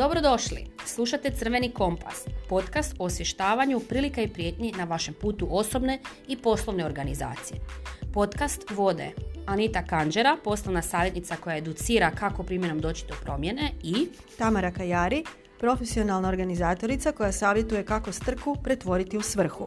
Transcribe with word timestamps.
Dobrodošli! 0.00 0.66
Slušate 0.86 1.30
Crveni 1.30 1.70
kompas, 1.70 2.24
podcast 2.48 2.94
o 2.98 3.04
osvještavanju 3.04 3.80
prilika 3.80 4.22
i 4.22 4.28
prijetnji 4.28 4.72
na 4.78 4.84
vašem 4.84 5.14
putu 5.14 5.48
osobne 5.50 5.98
i 6.28 6.36
poslovne 6.36 6.84
organizacije. 6.84 7.60
Podcast 8.12 8.70
vode 8.70 9.10
Anita 9.46 9.84
Kanđera, 9.86 10.36
poslovna 10.44 10.82
savjetnica 10.82 11.36
koja 11.36 11.56
educira 11.56 12.10
kako 12.10 12.42
primjenom 12.42 12.78
doći 12.78 13.04
do 13.08 13.14
promjene 13.22 13.70
i 13.82 14.08
Tamara 14.38 14.70
Kajari, 14.70 15.24
profesionalna 15.58 16.28
organizatorica 16.28 17.12
koja 17.12 17.32
savjetuje 17.32 17.84
kako 17.84 18.12
strku 18.12 18.56
pretvoriti 18.62 19.18
u 19.18 19.22
svrhu. 19.22 19.66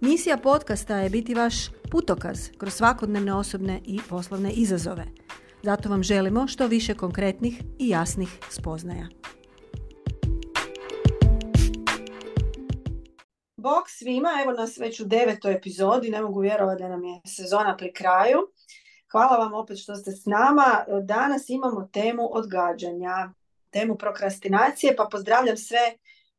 Misija 0.00 0.36
podcasta 0.36 0.96
je 0.96 1.10
biti 1.10 1.34
vaš 1.34 1.54
putokaz 1.90 2.48
kroz 2.58 2.74
svakodnevne 2.74 3.34
osobne 3.34 3.80
i 3.84 4.00
poslovne 4.08 4.50
izazove. 4.50 5.04
Zato 5.62 5.88
vam 5.88 6.02
želimo 6.02 6.46
što 6.46 6.66
više 6.66 6.94
konkretnih 6.94 7.62
i 7.78 7.88
jasnih 7.88 8.38
spoznaja. 8.50 9.08
Bog 13.62 13.84
svima, 13.88 14.28
evo 14.42 14.52
nas 14.52 14.78
već 14.78 15.00
u 15.00 15.04
devetoj 15.04 15.54
epizodi, 15.54 16.10
ne 16.10 16.20
mogu 16.20 16.40
vjerovati 16.40 16.82
da 16.82 16.88
nam 16.88 17.04
je 17.04 17.20
sezona 17.26 17.76
pri 17.76 17.92
kraju. 17.92 18.38
Hvala 19.12 19.36
vam 19.36 19.54
opet 19.54 19.78
što 19.78 19.94
ste 19.96 20.10
s 20.10 20.26
nama. 20.26 20.84
Danas 21.02 21.48
imamo 21.48 21.88
temu 21.92 22.36
odgađanja, 22.36 23.32
temu 23.70 23.96
prokrastinacije, 23.96 24.96
pa 24.96 25.08
pozdravljam 25.10 25.56
sve 25.56 25.78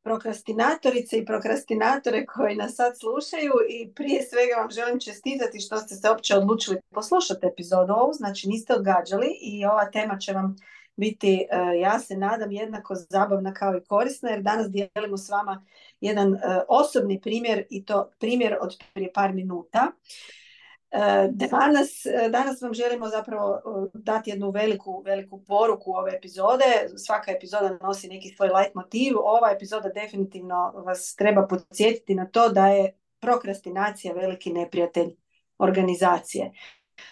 prokrastinatorice 0.03 1.17
i 1.17 1.25
prokrastinatore 1.25 2.25
koji 2.25 2.55
nas 2.55 2.75
sad 2.75 2.99
slušaju 2.99 3.53
i 3.69 3.93
prije 3.93 4.23
svega 4.23 4.61
vam 4.61 4.69
želim 4.69 4.99
čestitati 4.99 5.59
što 5.59 5.77
ste 5.77 5.95
se 5.95 6.09
uopće 6.09 6.35
odlučili 6.35 6.77
poslušati 6.93 7.45
epizodu 7.45 7.93
ovu, 7.93 8.13
znači 8.13 8.49
niste 8.49 8.73
odgađali 8.73 9.27
i 9.41 9.65
ova 9.65 9.91
tema 9.91 10.17
će 10.17 10.33
vam 10.33 10.55
biti, 10.95 11.47
e, 11.51 11.79
ja 11.79 11.99
se 11.99 12.17
nadam, 12.17 12.51
jednako 12.51 12.95
zabavna 12.95 13.53
kao 13.53 13.77
i 13.77 13.83
korisna 13.83 14.29
jer 14.29 14.41
danas 14.41 14.67
dijelimo 14.69 15.17
s 15.17 15.29
vama 15.29 15.65
jedan 16.05 16.33
e, 16.33 16.39
osobni 16.67 17.21
primjer 17.21 17.65
i 17.69 17.85
to 17.85 18.11
primjer 18.19 18.57
od 18.61 18.77
prije 18.93 19.13
par 19.13 19.33
minuta. 19.33 19.91
E, 20.91 21.29
danas, 21.31 21.89
danas 22.29 22.61
vam 22.61 22.73
želimo 22.73 23.07
zapravo 23.07 23.61
dati 23.93 24.29
jednu 24.29 24.51
veliku, 24.51 25.03
veliku 25.05 25.43
poruku 25.43 25.91
ove 25.91 26.11
epizode. 26.15 26.65
Svaka 27.05 27.31
epizoda 27.31 27.77
nosi 27.81 28.07
neki 28.07 28.29
svoj 28.29 28.49
light 28.49 28.75
motiv. 28.75 29.13
Ova 29.17 29.51
epizoda 29.55 29.89
definitivno 29.89 30.71
vas 30.85 31.15
treba 31.15 31.47
podsjetiti 31.47 32.15
na 32.15 32.25
to 32.25 32.49
da 32.49 32.67
je 32.67 32.97
prokrastinacija 33.19 34.13
veliki 34.13 34.53
neprijatelj 34.53 35.15
organizacije. 35.57 36.51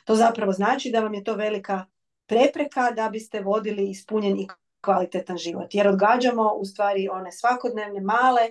To 0.06 0.16
zapravo 0.16 0.52
znači 0.52 0.92
da 0.92 1.00
vam 1.00 1.14
je 1.14 1.24
to 1.24 1.36
velika 1.36 1.86
prepreka 2.26 2.92
da 2.92 3.10
biste 3.10 3.42
vodili 3.42 3.90
ispunjen 3.90 4.40
i 4.40 4.48
kvalitetan 4.82 5.38
život. 5.38 5.76
Jer 5.76 5.88
odgađamo 5.88 6.54
u 6.54 6.66
stvari 6.66 7.10
one 7.12 7.32
svakodnevne, 7.32 8.02
male, 8.02 8.50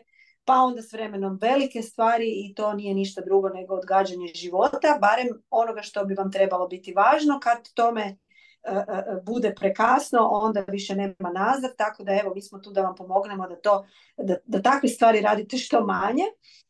pa 0.50 0.56
onda 0.56 0.82
s 0.82 0.92
vremenom 0.92 1.38
velike 1.40 1.82
stvari 1.82 2.26
i 2.26 2.54
to 2.54 2.72
nije 2.72 2.94
ništa 2.94 3.22
drugo 3.24 3.48
nego 3.48 3.74
odgađanje 3.74 4.26
života, 4.34 4.98
barem 5.00 5.28
onoga 5.50 5.82
što 5.82 6.04
bi 6.04 6.14
vam 6.14 6.32
trebalo 6.32 6.68
biti 6.68 6.92
važno 6.92 7.40
kad 7.42 7.72
tome 7.74 8.02
e, 8.02 8.16
e, 8.64 8.74
e, 8.88 9.20
bude 9.26 9.54
prekasno, 9.54 10.28
onda 10.32 10.64
više 10.68 10.94
nema 10.94 11.30
nazad, 11.34 11.76
tako 11.76 12.04
da 12.04 12.12
evo 12.12 12.34
mi 12.34 12.42
smo 12.42 12.58
tu 12.58 12.70
da 12.70 12.82
vam 12.82 12.94
pomognemo 12.94 13.48
da, 13.48 13.56
to, 13.56 13.84
da, 14.16 14.36
da 14.44 14.62
takve 14.62 14.88
stvari 14.88 15.20
radite 15.20 15.56
što 15.56 15.86
manje. 15.86 16.24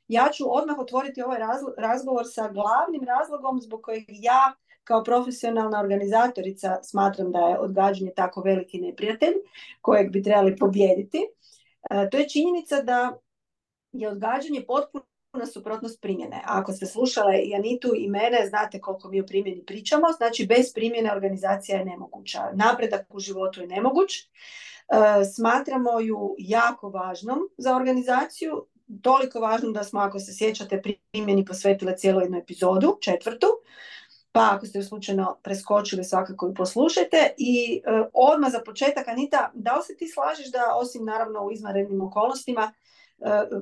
Ja 0.09 0.29
ću 0.33 0.45
odmah 0.57 0.79
otvoriti 0.79 1.23
ovaj 1.23 1.39
razgovor 1.79 2.25
sa 2.33 2.49
glavnim 2.49 3.03
razlogom 3.07 3.61
zbog 3.61 3.81
kojeg 3.83 4.05
ja 4.09 4.53
kao 4.85 5.05
profesionalna 5.05 5.81
organizatorica 5.81 6.79
smatram 6.83 7.33
da 7.33 7.39
je 7.39 7.59
odgađanje 7.59 8.13
tako 8.17 8.41
veliki 8.41 8.81
neprijatelj 8.81 9.35
kojeg 9.81 10.13
bi 10.13 10.23
trebali 10.23 10.57
pobijediti. 10.57 11.19
To 12.11 12.19
je 12.19 12.29
činjenica 12.29 12.83
da 12.83 13.19
je 13.93 14.09
odgađanje 14.09 14.65
potpuno 14.67 15.05
suprotnost 15.53 16.01
primjene. 16.01 16.43
Ako 16.47 16.73
ste 16.73 16.87
slušale 16.87 17.39
i 17.39 17.55
Anitu 17.55 17.93
i 17.97 18.09
mene, 18.09 18.47
znate 18.49 18.81
koliko 18.81 19.09
mi 19.09 19.21
o 19.21 19.27
primjeni 19.27 19.65
pričamo. 19.67 20.13
Znači, 20.17 20.47
bez 20.47 20.73
primjene 20.75 21.13
organizacija 21.13 21.79
je 21.79 21.85
nemoguća. 21.85 22.51
Napredak 22.55 23.15
u 23.15 23.21
životu 23.21 23.61
je 23.61 23.67
nemoguć. 23.67 24.11
E, 24.19 25.25
smatramo 25.25 26.01
ju 26.01 26.35
jako 26.39 26.89
važnom 26.89 27.39
za 27.59 27.77
organizaciju. 27.77 28.67
Toliko 29.03 29.41
važnom 29.41 29.73
da 29.73 29.85
smo, 29.85 30.01
ako 30.01 30.19
se 30.19 30.35
sjećate, 30.35 30.83
primjeni 31.13 31.45
posvetile 31.45 31.97
cijelu 31.97 32.21
jednu 32.21 32.39
epizodu, 32.39 32.99
četvrtu. 33.01 33.47
Pa 34.33 34.51
ako 34.53 34.67
ste 34.67 34.79
ju 34.79 34.85
slučajno 34.85 35.39
preskočili, 35.43 36.05
svakako 36.05 36.49
i 36.49 36.55
poslušajte. 36.55 37.35
I 37.39 37.83
e, 37.85 38.03
odmah 38.13 38.53
za 38.53 38.61
početak, 38.67 39.09
Anita, 39.09 39.51
da 39.55 39.77
li 39.77 39.83
se 39.83 39.97
ti 39.97 40.09
slažeš 40.09 40.51
da, 40.51 40.75
osim 40.77 41.05
naravno 41.05 41.45
u 41.45 41.53
izvanrednim 41.53 42.01
okolnostima, 42.01 42.73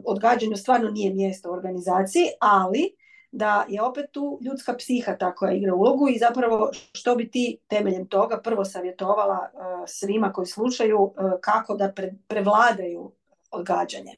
odgađanju 0.05 0.57
stvarno 0.57 0.91
nije 0.91 1.15
mjesto 1.15 1.51
u 1.51 1.53
organizaciji, 1.53 2.25
ali 2.41 2.99
da 3.33 3.67
je 3.69 3.83
opet 3.83 4.07
tu 4.13 4.39
ljudska 4.43 4.75
psiha 4.77 5.17
ta 5.17 5.35
koja 5.35 5.53
igra 5.53 5.75
ulogu 5.75 6.09
i 6.09 6.19
zapravo 6.19 6.71
što 6.93 7.17
bi 7.17 7.31
ti 7.31 7.59
temeljem 7.69 8.07
toga 8.07 8.41
prvo 8.45 8.65
savjetovala 8.65 9.39
eh, 9.45 9.59
svima 9.87 10.33
koji 10.33 10.47
slušaju 10.47 11.15
eh, 11.17 11.23
kako 11.41 11.77
da 11.77 11.93
prevladaju 12.29 13.13
odgađanje. 13.51 14.15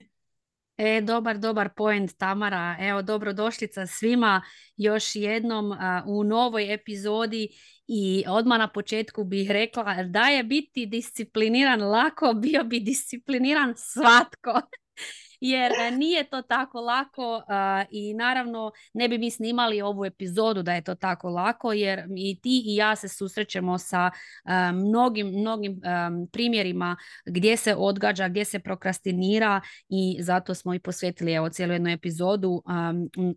E, 0.77 1.01
dobar, 1.01 1.39
dobar 1.39 1.69
point 1.77 2.17
Tamara. 2.17 2.77
Evo, 2.81 3.03
dobrodošlica 3.03 3.87
svima 3.87 4.43
još 4.77 5.17
jednom 5.17 5.73
u 6.07 6.25
novoj 6.25 6.75
epizodi 6.75 7.49
i 7.87 8.25
odmah 8.29 8.59
na 8.59 8.69
početku 8.69 9.25
bih 9.25 9.51
rekla 9.51 10.03
da 10.03 10.23
je 10.23 10.45
biti 10.45 10.87
discipliniran 10.87 11.83
lako, 11.83 12.33
bio 12.33 12.65
bi 12.65 12.81
discipliniran 12.81 13.75
svatko 13.77 14.61
jer 15.41 15.73
e, 15.73 15.91
nije 15.91 16.25
to 16.25 16.43
tako 16.43 16.81
lako 16.81 17.43
i 17.91 18.15
naravno 18.15 18.73
ne 18.95 19.09
bi 19.09 19.19
mi 19.19 19.31
snimali 19.31 19.83
ovu 19.83 20.05
epizodu 20.05 20.63
da 20.63 20.73
je 20.73 20.85
to 20.85 20.95
tako 20.95 21.29
lako 21.29 21.73
jer 21.73 22.05
i 22.17 22.41
ti 22.43 22.63
i 22.67 22.77
ja 22.77 22.97
se 22.97 23.09
susrećemo 23.09 23.79
sa 23.79 24.11
mnogim, 24.73 25.27
mnogim 25.27 25.81
primjerima 26.33 26.97
gdje 27.27 27.57
se 27.57 27.75
odgađa, 27.75 28.29
gdje 28.29 28.45
se 28.45 28.59
prokrastinira 28.59 29.61
i 29.89 30.17
zato 30.21 30.55
smo 30.55 30.75
i 30.75 30.79
posvetili 30.79 31.33
evo 31.33 31.49
cijelu 31.49 31.73
jednu 31.73 31.91
epizodu 31.91 32.63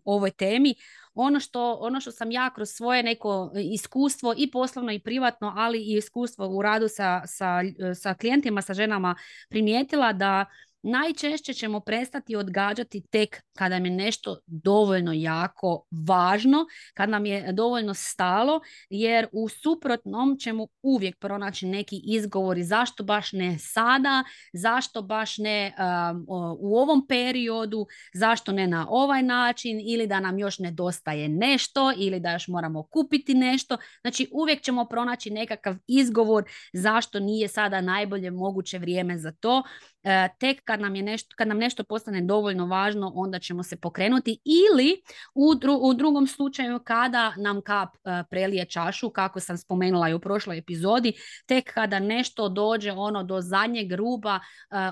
ovoj 0.04 0.30
temi. 0.30 0.74
Ono 1.14 1.40
što, 1.40 1.72
ono 1.72 2.00
što 2.00 2.10
sam 2.10 2.30
ja 2.30 2.50
kroz 2.54 2.68
svoje 2.70 3.02
neko 3.02 3.52
iskustvo 3.72 4.34
i 4.36 4.50
poslovno 4.50 4.92
i 4.92 4.98
privatno, 4.98 5.52
ali 5.56 5.78
i 5.78 5.96
iskustvo 5.96 6.48
u 6.48 6.62
radu 6.62 6.88
sa, 6.88 7.22
sa, 7.26 7.60
sa 7.94 8.14
klijentima, 8.14 8.62
sa 8.62 8.74
ženama 8.74 9.14
primijetila 9.48 10.12
da 10.12 10.44
Najčešće 10.86 11.54
ćemo 11.54 11.80
prestati 11.80 12.36
odgađati 12.36 13.02
tek 13.10 13.42
kada 13.58 13.74
nam 13.74 13.84
je 13.84 13.90
nešto 13.90 14.38
dovoljno 14.46 15.12
jako 15.12 15.86
važno, 16.08 16.66
kad 16.94 17.08
nam 17.08 17.26
je 17.26 17.52
dovoljno 17.52 17.94
stalo, 17.94 18.60
jer 18.90 19.26
u 19.32 19.48
suprotnom 19.48 20.36
ćemo 20.38 20.66
uvijek 20.82 21.18
pronaći 21.18 21.66
neki 21.66 22.00
izgovori 22.04 22.64
zašto 22.64 23.04
baš 23.04 23.32
ne 23.32 23.58
sada, 23.58 24.24
zašto 24.52 25.02
baš 25.02 25.38
ne 25.38 25.74
um, 25.78 26.24
u 26.58 26.78
ovom 26.78 27.06
periodu, 27.06 27.86
zašto 28.14 28.52
ne 28.52 28.66
na 28.66 28.86
ovaj 28.88 29.22
način 29.22 29.80
ili 29.84 30.06
da 30.06 30.20
nam 30.20 30.38
još 30.38 30.58
nedostaje 30.58 31.28
nešto 31.28 31.92
ili 31.96 32.20
da 32.20 32.32
još 32.32 32.48
moramo 32.48 32.82
kupiti 32.82 33.34
nešto. 33.34 33.76
Znači 34.00 34.28
uvijek 34.32 34.62
ćemo 34.62 34.84
pronaći 34.84 35.30
nekakav 35.30 35.76
izgovor 35.86 36.44
zašto 36.72 37.20
nije 37.20 37.48
sada 37.48 37.80
najbolje 37.80 38.30
moguće 38.30 38.78
vrijeme 38.78 39.18
za 39.18 39.32
to. 39.32 39.62
E, 40.02 40.28
tek 40.38 40.64
kad 40.64 40.73
nam, 40.80 40.94
je 40.94 41.02
nešto, 41.02 41.34
kad 41.36 41.48
nam 41.48 41.58
nešto 41.58 41.84
postane 41.84 42.20
dovoljno 42.20 42.66
važno, 42.66 43.12
onda 43.14 43.38
ćemo 43.38 43.62
se 43.62 43.76
pokrenuti 43.76 44.38
ili 44.44 45.02
u, 45.34 45.54
u 45.80 45.94
drugom 45.94 46.26
slučaju 46.26 46.80
kada 46.84 47.34
nam 47.36 47.60
kap 47.62 47.88
e, 47.94 48.22
prelije 48.30 48.64
čašu, 48.64 49.10
kako 49.10 49.40
sam 49.40 49.58
spomenula 49.58 50.08
i 50.08 50.14
u 50.14 50.20
prošloj 50.20 50.58
epizodi, 50.58 51.12
tek 51.46 51.72
kada 51.74 51.98
nešto 51.98 52.48
dođe 52.48 52.92
ono 52.92 53.22
do 53.22 53.40
zadnjeg 53.40 53.92
ruba, 53.92 54.34
e, 54.34 54.40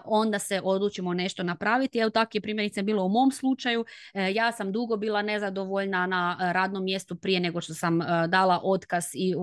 onda 0.05 0.39
se 0.39 0.61
odlučimo 0.65 1.15
nešto 1.15 1.43
napraviti. 1.43 1.99
Evo 1.99 2.11
tako 2.11 2.31
je 2.35 2.41
primjerice 2.41 2.83
bilo 2.83 3.05
u 3.05 3.09
mom 3.09 3.33
slučaju. 3.33 3.85
Ja 4.35 4.53
sam 4.53 4.73
dugo 4.73 4.97
bila 4.97 5.23
nezadovoljna 5.23 6.07
na 6.07 6.37
radnom 6.53 6.85
mjestu 6.85 7.17
prije 7.17 7.41
nego 7.41 7.61
što 7.61 7.75
sam 7.75 7.99
dala 8.29 8.61
otkaz 8.63 9.05
i 9.15 9.35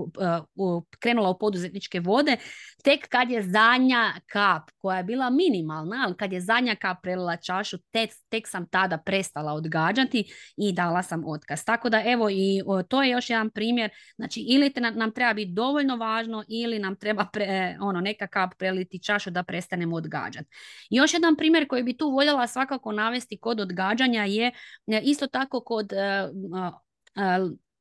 krenula 1.00 1.30
u 1.30 1.38
poduzetničke 1.38 2.00
vode. 2.00 2.38
Tek 2.84 3.08
kad 3.08 3.32
je 3.32 3.44
zadnja 3.44 4.14
kap 4.28 4.70
koja 4.78 4.98
je 4.98 5.04
bila 5.04 5.30
mini 5.30 5.60
minimalna, 5.60 6.04
ali 6.06 6.16
kad 6.16 6.29
je 6.34 6.42
zadnja 6.42 6.76
kap 6.76 6.98
prelila 7.02 7.38
čašu, 7.38 7.78
tek, 7.78 8.10
tek 8.30 8.48
sam 8.48 8.70
tada 8.70 8.98
prestala 8.98 9.54
odgađati 9.54 10.34
i 10.58 10.74
dala 10.74 11.04
sam 11.04 11.24
otkaz. 11.26 11.66
Tako 11.66 11.90
da 11.90 12.04
evo 12.06 12.30
i 12.30 12.62
to 12.88 13.04
je 13.04 13.10
još 13.10 13.30
jedan 13.30 13.50
primjer, 13.50 13.90
znači 14.16 14.40
ili 14.40 14.74
te, 14.74 14.82
nam, 14.82 15.12
treba 15.12 15.34
biti 15.34 15.52
dovoljno 15.52 15.96
važno 15.96 16.44
ili 16.48 16.80
nam 16.80 16.96
treba 16.96 17.26
pre, 17.34 17.78
ono, 17.82 18.02
neka 18.02 18.28
kap 18.28 18.54
preliti 18.58 19.04
čašu 19.04 19.30
da 19.30 19.44
prestanemo 19.44 19.96
odgađati. 19.96 20.50
Još 20.90 21.14
jedan 21.14 21.36
primjer 21.36 21.68
koji 21.68 21.84
bi 21.84 21.98
tu 21.98 22.12
voljela 22.12 22.48
svakako 22.48 22.92
navesti 22.92 23.38
kod 23.38 23.60
odgađanja 23.60 24.24
je 24.24 24.52
e, 24.88 25.02
isto 25.04 25.28
tako 25.28 25.62
kod 25.62 25.94
e, 25.94 26.30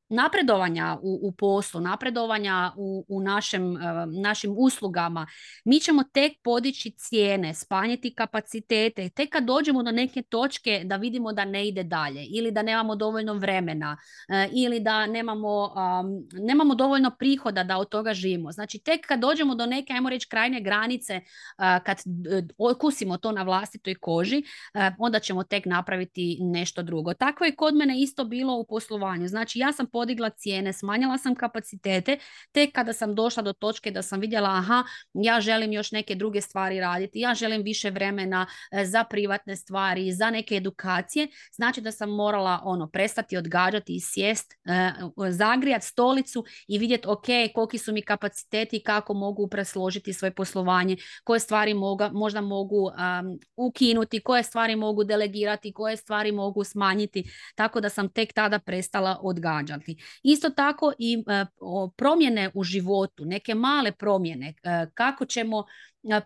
napredovanja 0.09 0.99
u, 1.03 1.21
u 1.23 1.33
poslu, 1.33 1.81
napredovanja 1.81 2.73
u, 2.77 3.05
u 3.09 3.21
našem, 3.21 3.73
uh, 3.73 3.81
našim 4.23 4.55
uslugama. 4.59 5.27
Mi 5.65 5.81
ćemo 5.81 6.03
tek 6.13 6.33
podići 6.43 6.91
cijene, 6.91 7.55
spanjiti 7.55 8.15
kapacitete, 8.15 9.09
tek 9.09 9.31
kad 9.31 9.45
dođemo 9.45 9.83
do 9.83 9.91
neke 9.91 10.23
točke 10.23 10.83
da 10.85 10.97
vidimo 10.97 11.33
da 11.33 11.45
ne 11.45 11.69
ide 11.69 11.83
dalje 11.83 12.25
ili 12.25 12.51
da 12.51 12.63
nemamo 12.63 12.97
dovoljno 12.97 13.35
vremena 13.35 13.97
uh, 14.29 14.53
ili 14.53 14.81
da 14.81 15.07
nemamo, 15.07 15.75
nemamo 16.33 16.75
dovoljno 16.75 17.11
prihoda 17.19 17.65
da 17.65 17.79
od 17.79 17.89
toga 17.89 18.15
živimo. 18.15 18.53
Znači 18.53 18.79
tek 18.79 19.07
kad 19.07 19.21
dođemo 19.21 19.55
do 19.55 19.67
neke, 19.67 19.93
ajmo 19.93 20.11
reći, 20.11 20.29
krajnje 20.29 20.61
granice, 20.61 21.17
uh, 21.17 21.85
kad 21.85 21.99
okusimo 22.59 23.17
to 23.17 23.33
na 23.33 23.43
vlastitoj 23.43 23.95
koži, 23.95 24.43
onda 24.99 25.19
ćemo 25.19 25.43
tek 25.43 25.67
napraviti 25.67 26.39
nešto 26.41 26.83
drugo. 26.83 27.15
Tako 27.15 27.45
je 27.45 27.57
kod 27.57 27.75
mene 27.75 28.01
isto 28.01 28.25
bilo 28.25 28.55
u 28.55 28.67
poslovanju. 28.67 29.29
Znači 29.29 29.59
ja 29.59 29.73
sam 29.73 29.87
podigla 29.99 30.31
cijene, 30.31 30.73
smanjila 30.73 31.19
sam 31.19 31.35
kapacitete, 31.35 32.19
tek 32.53 32.73
kada 32.73 32.93
sam 32.93 33.15
došla 33.15 33.43
do 33.43 33.53
točke 33.53 33.91
da 33.91 34.03
sam 34.03 34.21
vidjela 34.21 34.49
aha, 34.49 34.85
ja 35.15 35.41
želim 35.41 35.73
još 35.73 35.91
neke 35.91 36.15
druge 36.15 36.41
stvari 36.41 36.81
raditi, 36.81 37.21
ja 37.21 37.35
želim 37.35 37.63
više 37.63 37.91
vremena 37.91 38.47
e, 38.73 38.85
za 38.85 39.05
privatne 39.05 39.57
stvari, 39.57 40.13
za 40.13 40.31
neke 40.31 40.55
edukacije, 40.55 41.29
znači 41.53 41.81
da 41.81 41.93
sam 41.93 42.11
morala 42.11 42.61
ono 42.65 42.87
prestati 42.87 43.37
odgađati 43.37 43.97
i 43.97 44.01
sjest, 44.01 44.53
e, 44.53 44.93
zagrijat 45.31 45.83
stolicu 45.83 46.45
i 46.69 46.79
vidjeti 46.79 47.09
ok, 47.09 47.27
koliki 47.55 47.79
su 47.79 47.93
mi 47.93 48.03
kapaciteti, 48.03 48.83
kako 48.83 49.15
mogu 49.15 49.49
presložiti 49.49 50.13
svoje 50.13 50.35
poslovanje, 50.35 50.97
koje 51.25 51.41
stvari 51.41 51.75
moga, 51.75 52.11
možda 52.13 52.41
mogu 52.41 52.87
um, 52.87 53.39
ukinuti, 53.57 54.21
koje 54.21 54.43
stvari 54.43 54.77
mogu 54.77 55.05
delegirati, 55.05 55.73
koje 55.73 55.97
stvari 55.97 56.33
mogu 56.33 56.65
smanjiti, 56.65 57.25
tako 57.55 57.81
da 57.81 57.89
sam 57.89 58.09
tek 58.09 58.33
tada 58.33 58.59
prestala 58.59 59.19
odgađati. 59.23 59.88
Isto 60.23 60.51
tako 60.51 60.93
i 60.99 61.25
e, 61.27 61.45
promjene 61.97 62.51
u 62.55 62.65
životu, 62.65 63.25
neke 63.25 63.55
male 63.55 63.93
promjene, 63.93 64.55
e, 64.63 64.87
kako 64.95 65.25
ćemo 65.25 65.65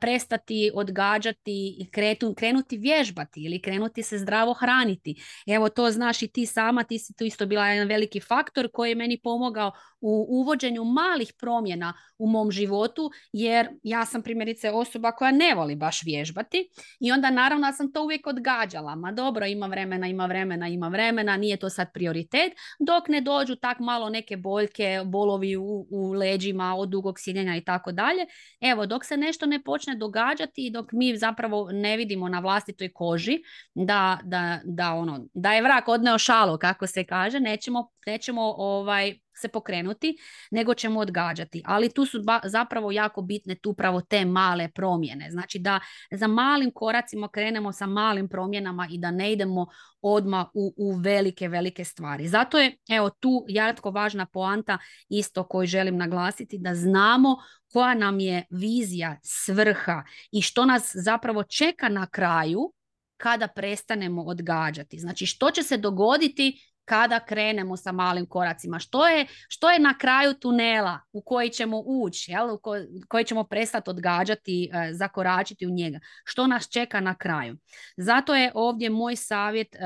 prestati 0.01 0.71
odgađati 0.75 1.77
i 1.79 1.91
krenuti 2.37 2.77
vježbati 2.77 3.45
ili 3.45 3.63
krenuti 3.63 4.03
se 4.03 4.19
zdravo 4.19 4.55
hraniti. 4.55 5.23
Evo 5.47 5.69
to 5.69 5.91
znaš 5.91 6.23
i 6.23 6.29
ti 6.29 6.47
sama, 6.47 6.85
ti 6.85 6.99
si 6.99 7.15
tu 7.15 7.25
isto 7.25 7.47
bila 7.47 7.69
jedan 7.69 7.89
veliki 7.89 8.21
faktor 8.21 8.69
koji 8.73 8.91
je 8.91 8.95
meni 8.95 9.21
pomogao 9.23 9.73
u 10.03 10.27
uvođenju 10.29 10.85
malih 10.85 11.33
promjena 11.39 11.95
u 12.19 12.27
mom 12.27 12.51
životu 12.51 13.11
jer 13.33 13.69
ja 13.83 14.05
sam 14.05 14.23
primjerice 14.23 14.71
osoba 14.71 15.13
koja 15.13 15.31
ne 15.31 15.55
voli 15.55 15.77
baš 15.77 16.03
vježbati 16.03 16.69
i 17.01 17.13
onda 17.13 17.31
naravno 17.31 17.73
sam 17.73 17.93
to 17.93 18.03
uvijek 18.03 18.27
odgađala. 18.27 18.95
Ma 18.95 19.13
dobro, 19.13 19.47
ima 19.47 19.67
vremena, 19.67 20.07
ima 20.07 20.27
vremena, 20.27 20.69
ima 20.69 20.89
vremena, 20.89 21.37
nije 21.37 21.57
to 21.57 21.71
sad 21.71 21.93
prioritet 21.95 22.53
dok 22.79 23.09
ne 23.09 23.21
dođu 23.21 23.57
tak 23.57 23.79
malo 23.79 24.09
neke 24.09 24.37
boljke, 24.37 25.01
bolovi 25.05 25.57
u, 25.57 25.87
u 25.91 26.13
leđima 26.13 26.75
od 26.75 26.89
dugog 26.89 27.21
sjedenja 27.21 27.57
i 27.57 27.65
tako 27.65 27.93
dalje. 27.93 28.27
Evo, 28.61 28.87
dok 28.87 29.05
se 29.05 29.17
nešto 29.17 29.47
ne 29.47 29.63
počne 29.63 29.97
događati 29.97 30.67
i 30.67 30.71
dok 30.71 30.93
mi 30.93 31.17
zapravo 31.17 31.69
ne 31.73 31.97
vidimo 31.97 32.29
na 32.29 32.41
vlastitoj 32.41 32.93
koži 32.93 33.39
da, 33.75 34.19
da, 34.25 34.61
da, 34.65 34.93
ono, 34.93 35.27
da 35.35 35.53
je 35.53 35.63
vrak 35.63 35.89
odneo 35.89 36.19
šalo, 36.19 36.59
kako 36.59 36.87
se 36.87 37.05
kaže, 37.05 37.41
nećemo, 37.41 37.91
nećemo 38.07 38.43
ovaj, 38.43 39.22
se 39.35 39.49
pokrenuti, 39.49 40.17
nego 40.51 40.75
ćemo 40.75 41.01
odgađati. 41.01 41.63
Ali 41.65 41.89
tu 41.89 42.07
su 42.07 42.19
zapravo 42.45 42.93
jako 42.93 43.23
bitne 43.23 43.55
tu 43.55 43.71
upravo 43.71 44.01
te 44.01 44.25
male 44.25 44.69
promjene. 44.69 45.31
Znači 45.31 45.59
da 45.59 45.81
za 46.11 46.27
malim 46.27 46.71
koracima 46.71 47.29
krenemo 47.29 47.73
sa 47.73 47.87
malim 47.87 48.29
promjenama 48.29 48.89
i 48.91 48.99
da 48.99 49.11
ne 49.11 49.33
idemo 49.33 49.67
odmah 50.03 50.47
u, 50.55 50.75
u 50.77 50.93
velike, 50.93 51.49
velike 51.49 51.85
stvari. 51.85 52.29
Zato 52.29 52.59
je 52.59 52.77
evo 52.91 53.11
tu 53.11 53.45
jako 53.49 53.91
važna 53.91 54.27
poanta 54.27 54.79
isto 55.09 55.45
koju 55.45 55.67
želim 55.67 55.97
naglasiti 55.97 56.59
da 56.59 56.75
znamo 56.75 57.37
koja 57.73 57.95
nam 57.95 58.21
je 58.21 58.45
vizija, 58.51 59.19
svrha 59.23 60.03
i 60.33 60.43
što 60.43 60.65
nas 60.65 60.91
zapravo 60.95 61.43
čeka 61.43 61.89
na 61.89 62.07
kraju 62.07 62.73
kada 63.17 63.49
prestanemo 63.49 64.23
odgađati. 64.23 64.99
Znači 64.99 65.27
što 65.27 65.51
će 65.51 65.63
se 65.63 65.77
dogoditi 65.77 66.72
kada 66.85 67.21
krenemo 67.21 67.77
sa 67.77 67.93
malim 67.93 68.27
koracima. 68.27 68.79
Što 68.79 69.09
je, 69.09 69.27
što 69.49 69.71
je 69.71 69.79
na 69.79 69.99
kraju 69.99 70.35
tunela 70.35 71.01
u 71.13 71.23
koji 71.23 71.51
ćemo 71.51 71.83
ući, 71.87 72.33
jel? 72.33 72.51
u 72.51 72.61
koji 73.09 73.25
ćemo 73.25 73.45
prestati 73.45 73.91
odgađati, 73.91 74.71
e, 74.73 74.93
zakoračiti 74.93 75.67
u 75.67 75.71
njega. 75.71 76.01
Što 76.25 76.47
nas 76.47 76.69
čeka 76.69 77.01
na 77.01 77.15
kraju. 77.15 77.57
Zato 77.97 78.35
je 78.35 78.53
ovdje 78.55 78.91
moj 78.91 79.17
savjet 79.17 79.75
e, 79.75 79.79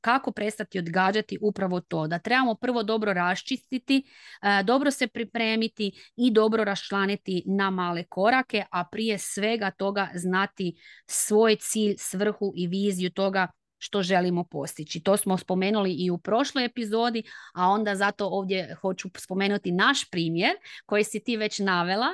kako 0.00 0.32
prestati 0.32 0.78
odgađati 0.78 1.38
upravo 1.42 1.80
to. 1.80 2.06
Da 2.06 2.18
trebamo 2.18 2.54
prvo 2.54 2.82
dobro 2.82 3.12
raščistiti, 3.12 4.02
e, 4.42 4.62
dobro 4.62 4.90
se 4.90 5.06
pripremiti 5.06 5.92
i 6.16 6.30
dobro 6.30 6.64
raščlaniti 6.64 7.42
na 7.46 7.70
male 7.70 8.04
korake, 8.04 8.64
a 8.70 8.84
prije 8.84 9.18
svega 9.18 9.70
toga 9.70 10.08
znati 10.14 10.76
svoj 11.06 11.56
cilj, 11.56 11.94
svrhu 11.98 12.52
i 12.56 12.66
viziju 12.66 13.10
toga 13.10 13.48
što 13.86 14.02
želimo 14.02 14.44
postići. 14.44 15.02
To 15.02 15.16
smo 15.16 15.38
spomenuli 15.38 15.92
i 15.92 16.10
u 16.10 16.18
prošloj 16.18 16.64
epizodi, 16.64 17.22
a 17.54 17.68
onda 17.68 17.94
zato 17.94 18.26
ovdje 18.26 18.76
hoću 18.80 19.08
spomenuti 19.16 19.72
naš 19.72 20.10
primjer 20.10 20.52
koji 20.86 21.04
si 21.04 21.24
ti 21.24 21.36
već 21.36 21.58
navela. 21.58 22.06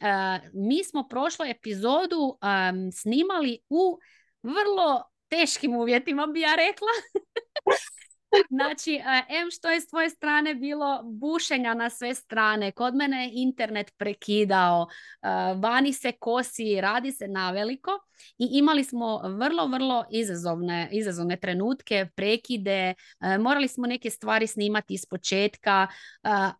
E, 0.00 0.40
mi 0.52 0.84
smo 0.84 1.08
prošlu 1.08 1.44
epizodu 1.44 2.38
snimali 2.92 3.58
u 3.68 3.98
vrlo 4.42 5.02
teškim 5.28 5.76
uvjetima 5.76 6.26
bi 6.26 6.40
ja 6.40 6.54
rekla. 6.54 6.88
Znači, 8.50 8.94
em 9.28 9.50
što 9.50 9.70
je 9.70 9.80
s 9.80 9.88
tvoje 9.88 10.10
strane 10.10 10.54
bilo 10.54 11.02
bušenja 11.04 11.74
na 11.74 11.90
sve 11.90 12.14
strane, 12.14 12.72
kod 12.72 12.94
mene 12.94 13.24
je 13.24 13.30
internet 13.32 13.94
prekidao, 13.98 14.86
vani 15.56 15.92
se 15.92 16.12
kosi, 16.12 16.80
radi 16.80 17.12
se 17.12 17.28
na 17.28 17.50
veliko 17.50 17.90
i 18.38 18.48
imali 18.52 18.84
smo 18.84 19.18
vrlo, 19.18 19.66
vrlo 19.66 20.04
izazovne, 20.10 20.88
izazovne 20.92 21.36
trenutke, 21.36 22.06
prekide, 22.16 22.94
morali 23.40 23.68
smo 23.68 23.86
neke 23.86 24.10
stvari 24.10 24.46
snimati 24.46 24.94
iz 24.94 25.06
početka, 25.06 25.86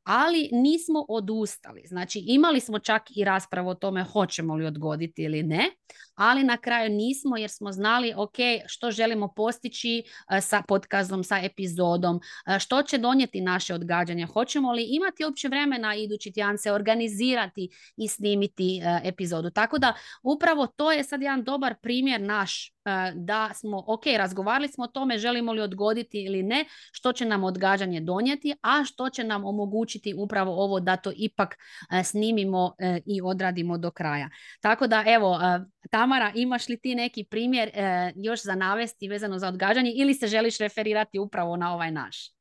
ali 0.04 0.48
nismo 0.52 1.04
odustali. 1.08 1.82
Znači, 1.86 2.24
imali 2.26 2.60
smo 2.60 2.78
čak 2.78 3.02
i 3.16 3.24
raspravu 3.24 3.68
o 3.68 3.74
tome 3.74 4.02
hoćemo 4.02 4.54
li 4.54 4.66
odgoditi 4.66 5.22
ili 5.22 5.42
ne, 5.42 5.70
ali 6.18 6.44
na 6.44 6.56
kraju 6.56 6.90
nismo 6.90 7.36
jer 7.36 7.50
smo 7.50 7.72
znali 7.72 8.14
ok, 8.16 8.36
što 8.66 8.90
želimo 8.90 9.28
postići 9.36 10.02
sa 10.40 10.62
podcastom, 10.68 11.24
sa 11.24 11.38
epizodom, 11.38 12.20
što 12.58 12.82
će 12.82 12.98
donijeti 12.98 13.40
naše 13.40 13.74
odgađanje, 13.74 14.26
hoćemo 14.26 14.72
li 14.72 14.86
imati 14.90 15.24
uopće 15.24 15.48
vremena 15.48 15.94
idući 15.94 16.32
tjedan 16.32 16.58
se 16.58 16.72
organizirati 16.72 17.68
i 17.96 18.08
snimiti 18.08 18.80
epizodu. 19.04 19.50
Tako 19.50 19.78
da 19.78 19.94
upravo 20.22 20.66
to 20.66 20.92
je 20.92 21.04
sad 21.04 21.22
jedan 21.22 21.44
dobar 21.44 21.74
primjer 21.82 22.20
naš 22.20 22.72
da 23.14 23.50
smo, 23.54 23.84
ok, 23.86 24.06
razgovarali 24.16 24.68
smo 24.68 24.84
o 24.84 24.88
tome 24.88 25.18
želimo 25.18 25.52
li 25.52 25.60
odgoditi 25.60 26.24
ili 26.24 26.42
ne, 26.42 26.64
što 26.92 27.12
će 27.12 27.24
nam 27.24 27.44
odgađanje 27.44 28.00
donijeti, 28.00 28.54
a 28.62 28.84
što 28.84 29.10
će 29.10 29.24
nam 29.24 29.44
omogućiti 29.44 30.14
upravo 30.18 30.64
ovo 30.64 30.80
da 30.80 30.96
to 30.96 31.12
ipak 31.16 31.56
snimimo 32.04 32.74
e, 32.78 33.00
i 33.06 33.20
odradimo 33.22 33.78
do 33.78 33.90
kraja. 33.90 34.30
Tako 34.60 34.86
da 34.86 35.04
evo, 35.06 35.38
Tamara, 35.90 36.32
imaš 36.34 36.68
li 36.68 36.80
ti 36.80 36.94
neki 36.94 37.24
primjer 37.24 37.68
e, 37.68 38.12
još 38.16 38.42
za 38.42 38.54
navesti 38.54 39.08
vezano 39.08 39.38
za 39.38 39.48
odgađanje 39.48 39.92
ili 39.94 40.14
se 40.14 40.26
želiš 40.26 40.58
referirati 40.58 41.18
upravo 41.18 41.56
na 41.56 41.74
ovaj 41.74 41.90
naš? 41.90 42.37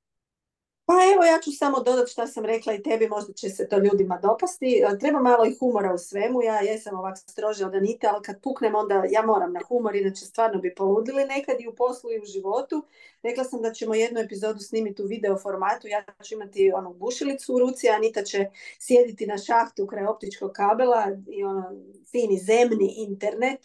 Pa 0.88 0.94
evo 1.14 1.24
ja 1.24 1.40
ću 1.44 1.52
samo 1.52 1.80
dodati 1.80 2.12
što 2.12 2.28
sam 2.28 2.46
rekla 2.46 2.74
i 2.74 2.82
tebi, 2.84 3.08
možda 3.08 3.34
će 3.34 3.50
se 3.50 3.68
to 3.70 3.78
ljudima 3.78 4.20
dopasti. 4.22 4.84
E, 4.84 5.00
treba 5.00 5.20
malo 5.20 5.46
i 5.46 5.56
humora 5.60 5.94
u 5.94 5.98
svemu, 5.98 6.44
ja 6.44 6.60
jesam 6.60 7.00
ovak 7.00 7.18
strože 7.18 7.66
od 7.66 7.76
Anita, 7.76 8.12
ali 8.14 8.24
kad 8.24 8.42
puknem 8.42 8.76
onda 8.76 9.04
ja 9.10 9.22
moram 9.22 9.54
na 9.54 9.60
humor, 9.68 9.96
inače 9.96 10.26
stvarno 10.26 10.60
bi 10.60 10.76
poludili 10.76 11.26
nekad 11.26 11.62
i 11.62 11.68
u 11.68 11.76
poslu 11.76 12.12
i 12.12 12.20
u 12.20 12.26
životu. 12.26 12.86
Rekla 13.24 13.44
sam 13.44 13.62
da 13.62 13.74
ćemo 13.74 13.96
jednu 13.96 14.20
epizodu 14.20 14.60
snimiti 14.60 15.04
u 15.04 15.06
video 15.06 15.38
formatu, 15.38 15.88
ja 15.88 16.04
ću 16.24 16.36
imati 16.36 16.72
onu 16.72 16.94
bušilicu 16.94 17.56
u 17.56 17.60
ruci, 17.60 17.90
Anita 17.90 18.24
će 18.24 18.46
sjediti 18.80 19.28
na 19.28 19.38
šahtu 19.38 19.88
kraj 19.88 20.06
optičkog 20.06 20.52
kabela 20.52 21.06
i 21.28 21.44
ono 21.44 21.72
fini 22.12 22.38
zemni 22.38 22.94
internet, 22.98 23.60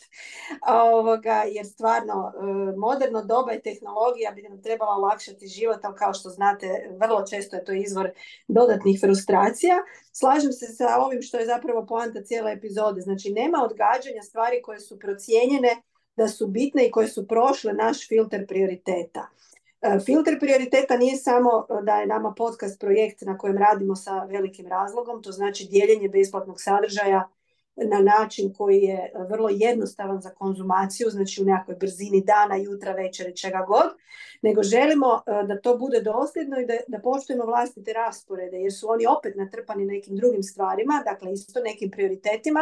ovoga, 0.69 1.43
jer 1.47 1.67
stvarno 1.67 2.33
e, 2.35 2.77
moderno 2.77 3.25
doba 3.25 3.53
i 3.53 3.63
tehnologija 3.63 4.31
bi 4.31 4.43
nam 4.43 4.63
trebala 4.63 4.97
olakšati 4.97 5.47
život, 5.47 5.79
ali 5.83 5.97
kao 5.97 6.15
što 6.15 6.29
znate, 6.29 6.91
vrlo 7.01 7.12
često 7.31 7.57
je 7.57 7.65
to 7.65 7.73
izvor 7.73 8.11
dodatnih 8.49 9.01
frustracija. 9.01 9.77
Slažem 10.13 10.53
se 10.53 10.67
sa 10.67 10.99
ovim 10.99 11.23
što 11.23 11.39
je 11.39 11.47
zapravo 11.47 11.87
poanta 11.87 12.23
cijele 12.23 12.53
epizode. 12.53 13.01
Znači, 13.01 13.33
nema 13.33 13.59
odgađanja 13.65 14.23
stvari 14.23 14.63
koje 14.63 14.81
su 14.81 14.99
procijenjene 14.99 15.83
da 16.17 16.29
su 16.29 16.47
bitne 16.47 16.87
i 16.87 16.91
koje 16.91 17.09
su 17.09 17.29
prošle 17.29 17.73
naš 17.73 18.09
filter 18.09 18.47
prioriteta. 18.47 19.29
E, 19.83 19.99
filter 20.07 20.39
prioriteta 20.41 20.97
nije 20.97 21.17
samo 21.17 21.67
da 21.83 22.01
je 22.01 22.07
nama 22.07 22.35
podcast 22.37 22.81
projekt 22.81 23.21
na 23.21 23.39
kojem 23.39 23.59
radimo 23.59 23.97
sa 23.97 24.25
velikim 24.25 24.67
razlogom, 24.67 25.23
to 25.23 25.33
znači 25.33 25.69
dijeljenje 25.71 26.09
besplatnog 26.09 26.61
sadržaja 26.61 27.29
na 27.77 28.01
način 28.01 28.53
koji 28.55 28.79
je 28.79 29.13
vrlo 29.31 29.49
jednostavan 29.53 30.21
za 30.21 30.31
konzumaciju, 30.31 31.11
znači 31.11 31.43
u 31.43 31.45
nekakvoj 31.45 31.77
brzini 31.77 32.21
dana, 32.25 32.57
jutra, 32.57 32.93
večeri, 32.93 33.37
čega 33.37 33.65
god, 33.69 33.91
nego 34.43 34.63
želimo 34.63 35.23
da 35.27 35.61
to 35.61 35.79
bude 35.79 36.01
dosljedno 36.01 36.61
i 36.61 36.67
da, 36.67 36.75
da 36.89 36.99
poštujemo 36.99 37.45
vlastite 37.45 37.93
rasporede, 37.93 38.57
jer 38.57 38.73
su 38.73 38.91
oni 38.91 39.07
opet 39.19 39.37
natrpani 39.37 39.85
nekim 39.85 40.17
drugim 40.17 40.43
stvarima, 40.43 41.03
dakle 41.05 41.33
isto 41.33 41.61
nekim 41.61 41.91
prioritetima 41.91 42.61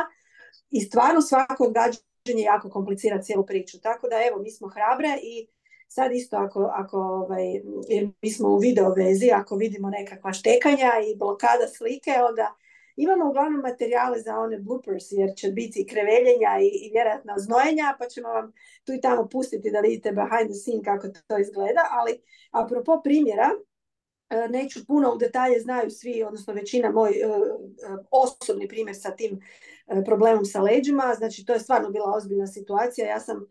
i 0.71 0.81
stvarno 0.81 1.21
svako 1.21 1.64
odgađanje 1.64 2.43
jako 2.45 2.71
komplicira 2.71 3.23
cijelu 3.23 3.47
priču. 3.47 3.81
Tako 3.81 4.09
da 4.09 4.17
evo, 4.29 4.43
mi 4.43 4.50
smo 4.50 4.69
hrabre 4.69 5.19
i 5.23 5.47
sad 5.88 6.12
isto 6.12 6.37
ako, 6.37 6.71
ako 6.73 6.97
ovaj, 6.97 7.45
mi 8.23 8.31
smo 8.31 8.49
u 8.49 8.59
video 8.59 8.95
vezi, 8.95 9.31
ako 9.35 9.57
vidimo 9.57 9.90
nekakva 9.90 10.33
štekanja 10.33 10.93
i 11.12 11.17
blokada 11.17 11.69
slike, 11.69 12.11
onda 12.29 12.55
Imamo 12.97 13.28
uglavnom 13.28 13.61
materijale 13.61 14.20
za 14.20 14.38
one 14.38 14.59
bloopers 14.59 15.04
jer 15.11 15.30
će 15.37 15.49
biti 15.49 15.87
kreveljenja 15.87 16.52
i, 16.62 16.90
vjerojatno 16.92 17.35
znojenja 17.37 17.97
pa 17.99 18.06
ćemo 18.06 18.28
vam 18.28 18.52
tu 18.85 18.92
i 18.92 19.00
tamo 19.00 19.28
pustiti 19.28 19.70
da 19.70 19.80
vidite 19.80 20.12
behind 20.12 20.50
the 20.50 20.54
scene 20.54 20.82
kako 20.85 21.09
to 21.26 21.38
izgleda, 21.38 21.82
ali 21.90 22.20
apropo 22.50 23.00
primjera, 23.04 23.50
e, 24.30 24.49
neću 24.49 24.87
puno 24.87 25.14
u 25.14 25.18
detalje, 25.18 25.61
znaju 25.61 25.90
svi, 25.90 26.23
odnosno 26.23 26.54
većina 26.54 26.90
moj 26.90 27.11
e, 27.11 27.14
e, 27.14 27.28
osobni 28.11 28.68
primjer 28.68 28.97
sa 28.97 29.11
tim 29.11 29.40
problemom 30.04 30.44
sa 30.44 30.61
leđima, 30.62 31.14
znači 31.16 31.44
to 31.44 31.52
je 31.52 31.61
stvarno 31.61 31.90
bila 31.90 32.12
ozbiljna 32.16 32.47
situacija, 32.47 33.09
ja 33.09 33.20
sam 33.20 33.47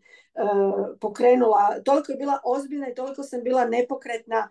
pokrenula, 1.00 1.80
toliko 1.84 2.12
je 2.12 2.18
bila 2.18 2.40
ozbiljna 2.44 2.88
i 2.88 2.94
toliko 2.94 3.22
sam 3.22 3.42
bila 3.42 3.64
nepokretna 3.64 4.48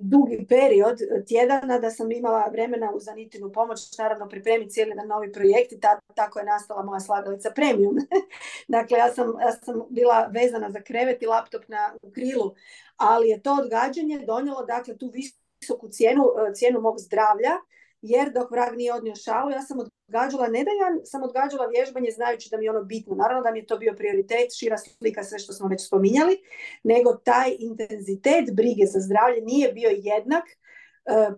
dugi 0.00 0.46
period 0.48 0.98
tjedana 1.26 1.78
da 1.78 1.90
sam 1.90 2.12
imala 2.12 2.48
vremena 2.52 2.92
uz 2.94 3.08
Anitinu 3.08 3.52
pomoć 3.52 3.98
naravno 3.98 4.28
pripremiti 4.28 4.70
cijeli 4.70 4.90
jedan 4.90 5.08
novi 5.08 5.32
projekt 5.32 5.72
i 5.72 5.80
tako 6.14 6.38
je 6.38 6.44
nastala 6.44 6.82
moja 6.82 7.00
slagalica 7.00 7.50
premium. 7.50 7.96
dakle, 8.68 8.98
ja 8.98 9.12
sam, 9.12 9.26
ja 9.40 9.52
sam 9.52 9.82
bila 9.90 10.30
vezana 10.32 10.70
za 10.70 10.80
krevet 10.80 11.22
i 11.22 11.26
laptop 11.26 11.68
na 11.68 11.94
krilu, 12.14 12.54
ali 12.96 13.28
je 13.28 13.42
to 13.42 13.56
odgađanje 13.62 14.18
donijelo 14.26 14.64
dakle 14.64 14.98
tu 14.98 15.12
visoku 15.14 15.88
cijenu, 15.88 16.24
cijenu 16.54 16.80
mog 16.80 16.98
zdravlja 16.98 17.50
jer 18.02 18.32
dok 18.32 18.50
vrag 18.50 18.76
nije 18.76 18.94
odnio 18.94 19.14
šalu, 19.14 19.50
ja 19.50 19.62
sam 19.62 19.78
odgađala, 19.78 20.48
ne 20.48 20.64
da 20.64 20.70
ja 20.70 21.04
sam 21.04 21.22
odgađala 21.22 21.66
vježbanje 21.66 22.10
znajući 22.10 22.48
da 22.50 22.56
mi 22.56 22.64
je 22.64 22.70
ono 22.70 22.82
bitno, 22.82 23.14
naravno 23.14 23.42
da 23.42 23.50
mi 23.50 23.58
je 23.58 23.66
to 23.66 23.78
bio 23.78 23.94
prioritet, 23.96 24.48
šira 24.58 24.78
slika, 24.78 25.24
sve 25.24 25.38
što 25.38 25.52
smo 25.52 25.68
već 25.68 25.86
spominjali, 25.86 26.36
nego 26.82 27.14
taj 27.14 27.56
intenzitet 27.58 28.44
brige 28.52 28.86
za 28.86 29.00
zdravlje 29.00 29.40
nije 29.40 29.72
bio 29.72 29.90
jednak 29.92 30.44
e, 30.48 30.56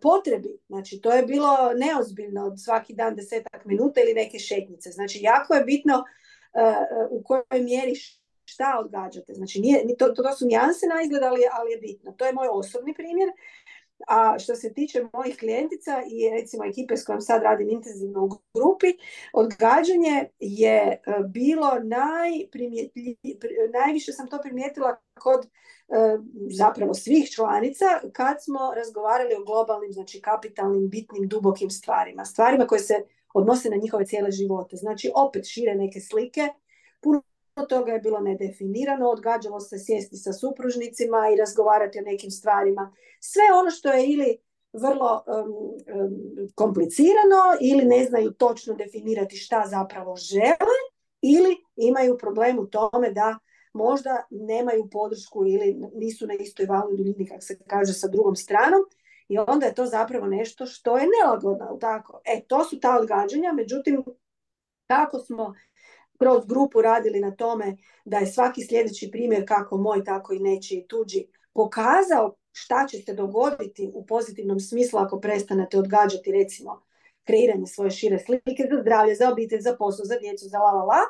potrebi. 0.03 0.59
Znači, 0.67 1.01
to 1.01 1.13
je 1.13 1.23
bilo 1.23 1.73
neozbiljno 1.77 2.57
svaki 2.57 2.95
dan 2.95 3.15
desetak 3.17 3.65
minuta 3.65 4.01
ili 4.01 4.15
neke 4.15 4.39
šetnice. 4.39 4.91
Znači, 4.91 5.19
jako 5.23 5.55
je 5.55 5.65
bitno 5.65 5.95
e, 5.95 6.05
u 7.11 7.23
kojoj 7.23 7.63
mjeri 7.63 7.95
šta 8.45 8.79
odgađate. 8.85 9.35
Znači, 9.35 9.61
nije, 9.61 9.97
to, 9.99 10.09
to 10.09 10.33
su 10.33 10.47
nijanse 10.47 10.87
na 10.87 11.03
izgled, 11.03 11.23
ali 11.53 11.71
je 11.71 11.79
bitno. 11.79 12.13
To 12.13 12.27
je 12.27 12.33
moj 12.33 12.49
osobni 12.51 12.95
primjer. 12.95 13.29
A 14.09 14.39
što 14.39 14.55
se 14.55 14.73
tiče 14.73 15.07
mojih 15.13 15.37
klijentica 15.39 16.03
i 16.11 16.31
recimo 16.31 16.65
ekipe 16.65 16.97
s 16.97 17.05
kojom 17.05 17.21
sad 17.21 17.43
radim 17.43 17.71
intenzivno 17.71 18.25
u 18.25 18.29
grupi, 18.55 18.87
odgađanje 19.33 20.29
je 20.41 20.77
e, 20.77 21.01
bilo 21.29 21.71
najviše 23.73 24.13
sam 24.13 24.29
to 24.29 24.39
primijetila 24.43 24.97
kod 25.15 25.45
e, 25.45 25.49
zapravo 26.51 26.95
svih 26.95 27.31
članica 27.31 27.85
kad 28.13 28.45
smo 28.45 28.75
razgovarali 28.77 29.35
o 29.35 29.45
globalnim, 29.45 29.93
znači 29.93 30.21
kapitalnim, 30.21 30.89
bitnim, 30.89 31.29
dubokim 31.29 31.71
stvarima. 31.71 32.25
Stvarima 32.25 32.67
koje 32.67 32.79
se 32.79 32.95
odnose 33.35 33.71
na 33.71 33.77
njihove 33.77 34.07
cijele 34.07 34.31
živote. 34.31 34.77
Znači 34.77 35.11
opet 35.15 35.45
šire 35.47 35.75
neke 35.75 36.01
slike, 36.01 36.49
puno 37.01 37.23
toga 37.69 37.93
je 37.93 38.01
bilo 38.01 38.21
nedefinirano, 38.21 39.09
odgađalo 39.09 39.61
se 39.61 39.79
sjesti 39.79 40.17
sa 40.17 40.33
supružnicima 40.33 41.29
i 41.33 41.37
razgovarati 41.37 41.99
o 41.99 42.03
nekim 42.03 42.31
stvarima. 42.31 42.95
Sve 43.21 43.43
ono 43.61 43.71
što 43.71 43.93
je 43.93 44.07
ili 44.07 44.39
vrlo 44.73 45.25
komplicirano 46.55 47.43
ili 47.61 47.85
ne 47.85 48.05
znaju 48.05 48.31
točno 48.31 48.75
definirati 48.75 49.37
šta 49.37 49.65
zapravo 49.67 50.17
žele 50.17 50.79
ili 51.23 51.57
imaju 51.77 52.19
problem 52.19 52.59
u 52.59 52.67
tome 52.67 53.11
da 53.11 53.39
možda 53.73 54.27
nemaju 54.31 54.89
podršku 54.91 55.47
ili 55.47 55.81
nisu 55.95 56.27
na 56.27 56.35
istoj 56.35 56.67
valnoj 56.67 56.97
duljini, 56.97 57.29
kako 57.29 57.41
se 57.41 57.59
kaže, 57.67 57.93
sa 57.93 58.09
drugom 58.09 58.37
stranom 58.37 58.81
i 59.29 59.39
onda 59.39 59.67
je 59.67 59.75
to 59.75 59.87
zapravo 59.87 60.27
nešto 60.27 60.67
što 60.67 60.97
je 60.97 61.09
nelagodno. 61.21 61.79
Tako? 61.81 62.21
E, 62.25 62.41
to 62.47 62.65
su 62.65 62.81
ta 62.81 62.99
odgađanja, 62.99 63.53
međutim, 63.53 64.05
kako 64.87 65.19
smo 65.19 65.55
kroz 66.19 66.47
grupu 66.47 66.83
radili 66.83 67.21
na 67.21 67.37
tome 67.37 67.77
da 68.05 68.19
je 68.19 68.27
svaki 68.27 68.67
sljedeći 68.67 69.11
primjer 69.11 69.49
kako 69.49 69.77
moj, 69.77 70.05
tako 70.05 70.33
i 70.33 70.39
nečiji 70.39 70.87
tuđi 70.89 71.27
pokazao 71.53 72.35
šta 72.53 72.87
će 72.87 72.99
se 72.99 73.15
dogoditi 73.15 73.91
u 73.95 74.07
pozitivnom 74.07 74.61
smislu 74.61 74.99
ako 74.99 75.21
prestanete 75.21 75.79
odgađati 75.79 76.33
recimo 76.33 76.83
kreiranje 77.25 77.67
svoje 77.67 77.91
šire 77.91 78.19
slike 78.19 78.63
za 78.71 78.81
zdravlje, 78.81 79.15
za 79.15 79.31
obitelj, 79.33 79.61
za 79.61 79.77
posao, 79.79 80.05
za 80.05 80.19
djecu, 80.19 80.49
za 80.49 80.59
la 80.59 80.73
la 80.73 80.85
la. 80.85 81.03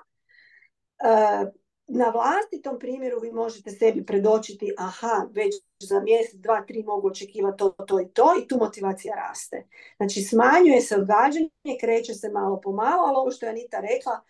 E, 0.98 1.62
na 1.86 2.08
vlastitom 2.08 2.78
primjeru 2.78 3.20
vi 3.20 3.32
možete 3.32 3.70
sebi 3.70 4.06
predočiti 4.06 4.74
aha, 4.78 5.26
već 5.32 5.54
za 5.78 6.00
mjesec, 6.00 6.40
dva, 6.40 6.64
tri 6.66 6.82
mogu 6.82 7.08
očekivati 7.08 7.58
to, 7.58 7.70
to 7.70 8.00
i 8.00 8.08
to 8.08 8.34
i 8.42 8.48
tu 8.48 8.56
motivacija 8.56 9.14
raste. 9.16 9.66
Znači 9.96 10.22
smanjuje 10.22 10.80
se 10.80 10.96
odgađanje, 10.96 11.76
kreće 11.80 12.14
se 12.14 12.30
malo 12.30 12.60
po 12.60 12.72
malo, 12.72 13.04
ali 13.06 13.16
ovo 13.16 13.30
što 13.30 13.46
je 13.46 13.50
Anita 13.50 13.80
rekla, 13.80 14.20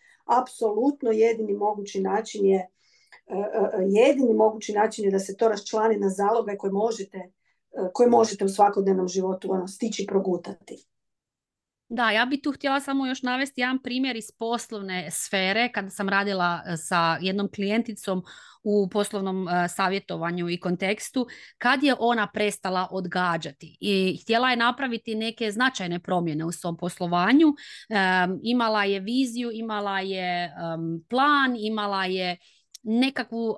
apsolutno 0.41 1.11
jedini 1.11 1.53
mogući 1.53 2.01
način 2.01 2.47
je 2.47 2.57
e, 2.57 2.69
e, 3.27 3.85
jedini 3.89 4.35
mogući 4.35 4.73
način 4.73 5.05
je 5.05 5.11
da 5.11 5.19
se 5.19 5.37
to 5.37 5.49
raščlani 5.49 5.97
na 5.97 6.09
zaloge 6.09 6.57
koje 6.57 6.73
možete, 6.73 7.19
e, 7.19 7.31
koje 7.95 8.09
možete 8.09 8.45
u 8.45 8.49
svakodnevnom 8.49 9.09
životu 9.09 9.53
ono, 9.53 9.69
stići 9.69 10.07
progutati. 10.07 10.87
Da, 11.94 12.11
ja 12.11 12.25
bih 12.26 12.40
tu 12.42 12.52
htjela 12.52 12.80
samo 12.80 13.06
još 13.06 13.22
navesti 13.22 13.61
jedan 13.61 13.82
primjer 13.82 14.16
iz 14.16 14.30
poslovne 14.38 15.11
sfere 15.11 15.72
kada 15.72 15.90
sam 15.90 16.08
radila 16.08 16.62
sa 16.76 17.18
jednom 17.20 17.49
klijenticom 17.54 18.22
u 18.62 18.88
poslovnom 18.88 19.49
savjetovanju 19.68 20.49
i 20.50 20.61
kontekstu 20.61 21.26
kad 21.58 21.82
je 21.82 21.94
ona 21.99 22.26
prestala 22.26 22.88
odgađati 22.90 23.76
i 23.80 24.18
htjela 24.22 24.50
je 24.50 24.56
napraviti 24.56 25.14
neke 25.14 25.50
značajne 25.50 26.00
promjene 26.00 26.44
u 26.44 26.52
svom 26.52 26.76
poslovanju. 26.76 27.54
imala 28.42 28.84
je 28.84 29.00
viziju, 29.00 29.50
imala 29.52 30.00
je 30.00 30.52
plan, 31.08 31.56
imala 31.56 32.04
je 32.04 32.37
nekakvu 32.82 33.56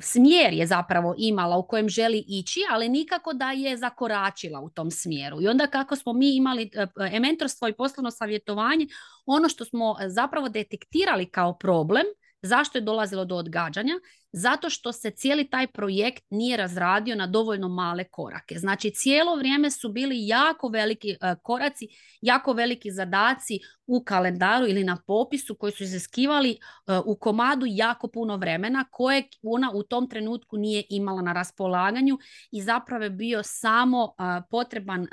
smjer 0.00 0.52
je 0.52 0.66
zapravo 0.66 1.14
imala 1.18 1.56
u 1.56 1.66
kojem 1.66 1.88
želi 1.88 2.24
ići, 2.28 2.60
ali 2.70 2.88
nikako 2.88 3.32
da 3.32 3.50
je 3.50 3.76
zakoračila 3.76 4.60
u 4.60 4.70
tom 4.70 4.90
smjeru. 4.90 5.42
I 5.42 5.48
onda 5.48 5.66
kako 5.66 5.96
smo 5.96 6.12
mi 6.12 6.36
imali 6.36 6.70
e, 7.12 7.20
mentorstvo 7.20 7.68
i 7.68 7.76
poslovno 7.76 8.10
savjetovanje, 8.10 8.86
ono 9.26 9.48
što 9.48 9.64
smo 9.64 9.96
zapravo 10.06 10.48
detektirali 10.48 11.26
kao 11.26 11.58
problem 11.58 12.04
Zašto 12.42 12.78
je 12.78 12.82
dolazilo 12.82 13.24
do 13.24 13.36
odgađanja? 13.36 13.94
Zato 14.32 14.70
što 14.70 14.92
se 14.92 15.10
cijeli 15.10 15.50
taj 15.50 15.66
projekt 15.66 16.24
nije 16.30 16.56
razradio 16.56 17.16
na 17.16 17.26
dovoljno 17.26 17.68
male 17.68 18.04
korake. 18.04 18.58
Znači 18.58 18.90
cijelo 18.90 19.36
vrijeme 19.36 19.70
su 19.70 19.88
bili 19.88 20.26
jako 20.26 20.68
veliki 20.68 21.10
e, 21.10 21.34
koraci, 21.42 21.88
jako 22.20 22.52
veliki 22.52 22.90
zadaci 22.90 23.58
u 23.86 24.04
kalendaru 24.04 24.66
ili 24.66 24.84
na 24.84 24.96
popisu 25.06 25.54
koji 25.54 25.72
su 25.72 25.82
iziskivali 25.82 26.50
e, 26.50 26.58
u 27.04 27.16
komadu 27.16 27.66
jako 27.68 28.08
puno 28.08 28.36
vremena 28.36 28.84
koje 28.90 29.28
ona 29.42 29.70
u 29.74 29.82
tom 29.82 30.08
trenutku 30.08 30.56
nije 30.56 30.84
imala 30.90 31.22
na 31.22 31.32
raspolaganju 31.32 32.18
i 32.52 32.62
zapravo 32.62 33.04
je 33.04 33.10
bio 33.10 33.42
samo 33.42 34.14
e, 34.18 34.42
potreban 34.50 35.06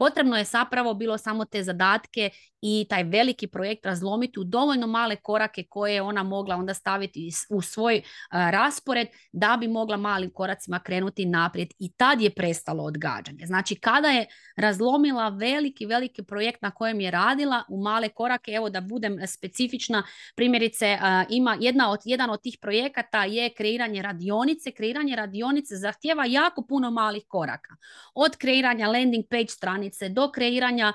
Potrebno 0.00 0.36
je 0.36 0.44
zapravo 0.44 0.94
bilo 0.94 1.18
samo 1.18 1.44
te 1.44 1.62
zadatke 1.62 2.30
i 2.62 2.86
taj 2.88 3.04
veliki 3.04 3.46
projekt 3.46 3.86
razlomiti 3.86 4.40
u 4.40 4.44
dovoljno 4.44 4.86
male 4.86 5.16
korake 5.16 5.64
koje 5.68 5.94
je 5.94 6.02
ona 6.02 6.22
mogla 6.22 6.56
onda 6.56 6.74
staviti 6.74 7.30
u 7.50 7.62
svoj 7.62 8.02
raspored 8.30 9.08
da 9.32 9.56
bi 9.60 9.68
mogla 9.68 9.96
malim 9.96 10.30
koracima 10.30 10.78
krenuti 10.78 11.26
naprijed 11.26 11.68
i 11.78 11.92
tad 11.92 12.20
je 12.20 12.30
prestalo 12.30 12.84
odgađanje. 12.84 13.46
Znači 13.46 13.74
kada 13.74 14.08
je 14.08 14.26
razlomila 14.56 15.28
veliki, 15.28 15.86
veliki 15.86 16.22
projekt 16.22 16.62
na 16.62 16.70
kojem 16.70 17.00
je 17.00 17.10
radila 17.10 17.64
u 17.68 17.82
male 17.82 18.08
korake, 18.08 18.52
evo 18.52 18.70
da 18.70 18.80
budem 18.80 19.18
specifična, 19.26 20.02
primjerice 20.36 20.98
ima 21.28 21.56
jedna 21.60 21.90
od, 21.90 22.00
jedan 22.04 22.30
od 22.30 22.42
tih 22.42 22.58
projekata 22.60 23.24
je 23.24 23.54
kreiranje 23.54 24.02
radionice. 24.02 24.70
Kreiranje 24.70 25.16
radionice 25.16 25.76
zahtjeva 25.76 26.24
jako 26.24 26.66
puno 26.68 26.90
malih 26.90 27.22
koraka. 27.28 27.76
Od 28.14 28.36
kreiranja 28.36 28.88
landing 28.88 29.24
page 29.30 29.48
stranice 29.48 29.89
radionice, 29.90 30.08
do 30.08 30.30
kreiranja 30.30 30.92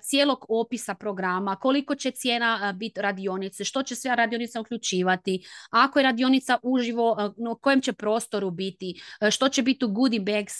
cijelog 0.00 0.46
opisa 0.48 0.94
programa, 0.94 1.56
koliko 1.56 1.94
će 1.94 2.10
cijena 2.10 2.72
biti 2.72 3.02
radionice, 3.02 3.64
što 3.64 3.82
će 3.82 3.94
sve 3.94 4.16
radionica 4.16 4.60
uključivati, 4.60 5.44
ako 5.70 5.98
je 5.98 6.02
radionica 6.02 6.58
uživo, 6.62 7.34
u 7.36 7.56
kojem 7.56 7.80
će 7.80 7.92
prostoru 7.92 8.50
biti, 8.50 9.00
što 9.30 9.48
će 9.48 9.62
biti 9.62 9.84
u 9.84 9.88
goodie 9.88 10.20
bags 10.20 10.54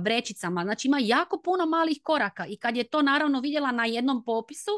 vrećicama. 0.00 0.62
Znači 0.64 0.88
ima 0.88 0.98
jako 1.00 1.40
puno 1.44 1.66
malih 1.66 1.98
koraka 2.02 2.46
i 2.46 2.56
kad 2.56 2.76
je 2.76 2.84
to 2.84 3.02
naravno 3.02 3.40
vidjela 3.40 3.72
na 3.72 3.84
jednom 3.84 4.24
popisu, 4.24 4.70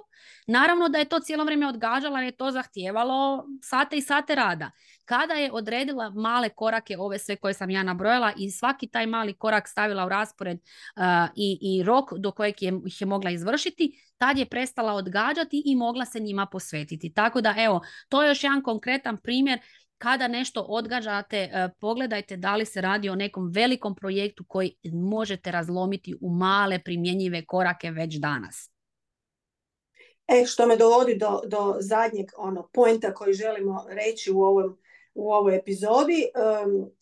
naravno 0.47 0.89
da 0.89 0.99
je 0.99 1.05
to 1.05 1.21
cijelo 1.21 1.45
vrijeme 1.45 1.67
odgađala 1.67 2.21
jer 2.21 2.27
je 2.27 2.37
to 2.37 2.51
zahtijevalo 2.51 3.47
sate 3.63 3.97
i 3.97 4.03
sate 4.03 4.35
rada. 4.35 4.71
Kada 5.09 5.35
je 5.35 5.53
odredila 5.53 6.11
male 6.11 6.49
korake, 6.49 6.97
ove 6.99 7.19
sve 7.19 7.37
koje 7.37 7.55
sam 7.55 7.71
ja 7.71 7.83
nabrojala 7.83 8.33
i 8.37 8.51
svaki 8.51 8.87
taj 8.87 9.07
mali 9.07 9.33
korak 9.33 9.69
stavila 9.69 10.07
u 10.07 10.09
raspored 10.09 10.59
i, 11.37 11.59
i 11.63 11.83
rok 11.83 12.11
do 12.19 12.31
kojeg 12.31 12.63
je, 12.63 12.81
ih 12.87 13.01
je 13.01 13.07
mogla 13.07 13.31
izvršiti, 13.31 14.01
tad 14.19 14.39
je 14.39 14.47
prestala 14.47 14.93
odgađati 14.93 15.63
i 15.67 15.77
mogla 15.77 16.05
se 16.05 16.21
njima 16.21 16.47
posvetiti. 16.47 17.13
Tako 17.13 17.41
da 17.41 17.55
evo, 17.59 17.81
to 18.09 18.23
je 18.23 18.29
još 18.29 18.45
jedan 18.45 18.63
konkretan 18.63 19.17
primjer 19.17 19.59
kada 19.99 20.29
nešto 20.29 20.63
odgađate, 20.69 21.37
e, 21.37 21.69
pogledajte 21.81 22.37
da 22.37 22.57
li 22.57 22.65
se 22.65 22.81
radi 22.81 23.09
o 23.09 23.15
nekom 23.15 23.51
velikom 23.55 23.95
projektu 23.95 24.45
koji 24.49 24.77
možete 24.93 25.51
razlomiti 25.51 26.15
u 26.21 26.31
male 26.31 26.79
primjenjive 26.85 27.45
korake 27.47 27.91
već 27.91 28.15
danas. 28.15 28.71
E, 30.27 30.47
što 30.47 30.67
me 30.67 30.77
dovodi 30.77 31.19
do, 31.19 31.41
do 31.47 31.77
zadnjeg 31.81 32.27
ono, 32.37 32.69
poenta 32.73 33.15
koji 33.15 33.35
želimo 33.35 33.87
reći 33.89 34.33
u 34.33 34.41
ovom 34.41 34.79
u 35.19 35.33
ovoj 35.33 35.57
epizodi. 35.57 36.27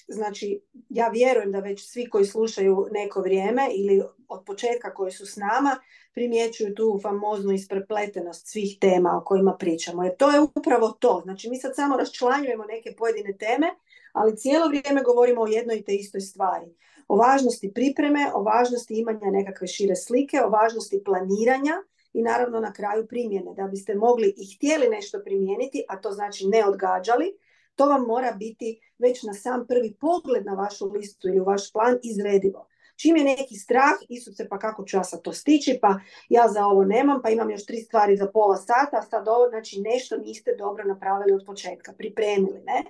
Znači, 0.08 0.61
ja 0.88 1.08
vjerujem 1.08 1.52
da 1.52 1.61
već 1.61 1.90
svi 1.90 2.08
koji 2.11 2.25
slušaju 2.25 2.87
neko 2.90 3.20
vrijeme 3.20 3.68
ili 3.75 4.02
od 4.28 4.44
početka 4.46 4.94
koji 4.94 5.12
su 5.12 5.26
s 5.26 5.37
nama 5.37 5.76
primjećuju 6.14 6.75
tu 6.75 7.00
famoznu 7.02 7.52
isprepletenost 7.52 8.46
svih 8.46 8.78
tema 8.80 9.20
o 9.23 9.25
kojima 9.25 9.56
pričamo. 9.58 10.04
Jer 10.04 10.16
to 10.16 10.30
je 10.30 10.40
upravo 10.40 10.88
to. 10.88 11.20
Znači, 11.25 11.50
mi 11.50 11.56
sad 11.56 11.73
samo 11.75 11.96
raščlanjujemo 11.96 12.64
neke 12.64 12.94
pojedine 12.99 13.37
teme, 13.37 13.66
ali 14.12 14.37
cijelo 14.37 14.68
vrijeme 14.68 15.02
govorimo 15.02 15.42
o 15.42 15.46
jednoj 15.46 15.85
te 15.85 15.94
istoj 15.94 16.20
stvari. 16.20 16.66
O 17.08 17.16
važnosti 17.16 17.73
pripreme, 17.75 18.30
o 18.35 18.42
važnosti 18.42 18.94
imanja 18.94 19.30
nekakve 19.30 19.66
šire 19.66 19.96
slike, 19.96 20.40
o 20.44 20.50
važnosti 20.50 21.02
planiranja 21.04 21.75
i 22.12 22.23
naravno 22.23 22.61
na 22.61 22.73
kraju 22.73 23.06
primjene. 23.06 23.54
Da 23.56 23.62
biste 23.62 23.94
mogli 23.94 24.35
i 24.37 24.54
htjeli 24.56 24.88
nešto 24.88 25.20
primijeniti, 25.25 25.85
a 25.88 26.00
to 26.00 26.11
znači 26.12 26.46
ne 26.46 26.66
odgađali, 26.66 27.37
to 27.76 27.87
vam 27.87 28.06
mora 28.06 28.33
biti 28.33 28.80
već 28.99 29.23
na 29.23 29.35
sam 29.35 29.66
prvi 29.66 29.97
pogled 30.00 30.47
na 30.47 30.52
vašu 30.52 30.87
listu 30.87 31.28
ili 31.28 31.40
vaš 31.40 31.73
plan 31.73 31.99
izredivo. 32.02 32.66
Čim 32.97 33.16
je 33.16 33.25
neki 33.25 33.54
strah, 33.54 33.92
Isuse 34.09 34.49
pa 34.49 34.59
kako 34.59 34.85
ću 34.85 34.97
ja 34.97 35.04
sad 35.04 35.23
to 35.23 35.33
stići, 35.33 35.78
pa 35.83 35.95
ja 36.28 36.49
za 36.49 36.66
ovo 36.66 36.85
nemam, 36.85 37.23
pa 37.23 37.30
imam 37.30 37.50
još 37.50 37.66
tri 37.66 37.80
stvari 37.80 38.16
za 38.16 38.30
pola 38.33 38.56
sata, 38.56 39.02
sad 39.02 39.28
ovo, 39.28 39.49
znači 39.49 39.80
nešto 39.80 40.16
niste 40.16 40.54
dobro 40.59 40.85
napravili 40.85 41.33
od 41.33 41.47
početka, 41.47 41.92
pripremili, 41.92 42.61
ne? 42.64 42.85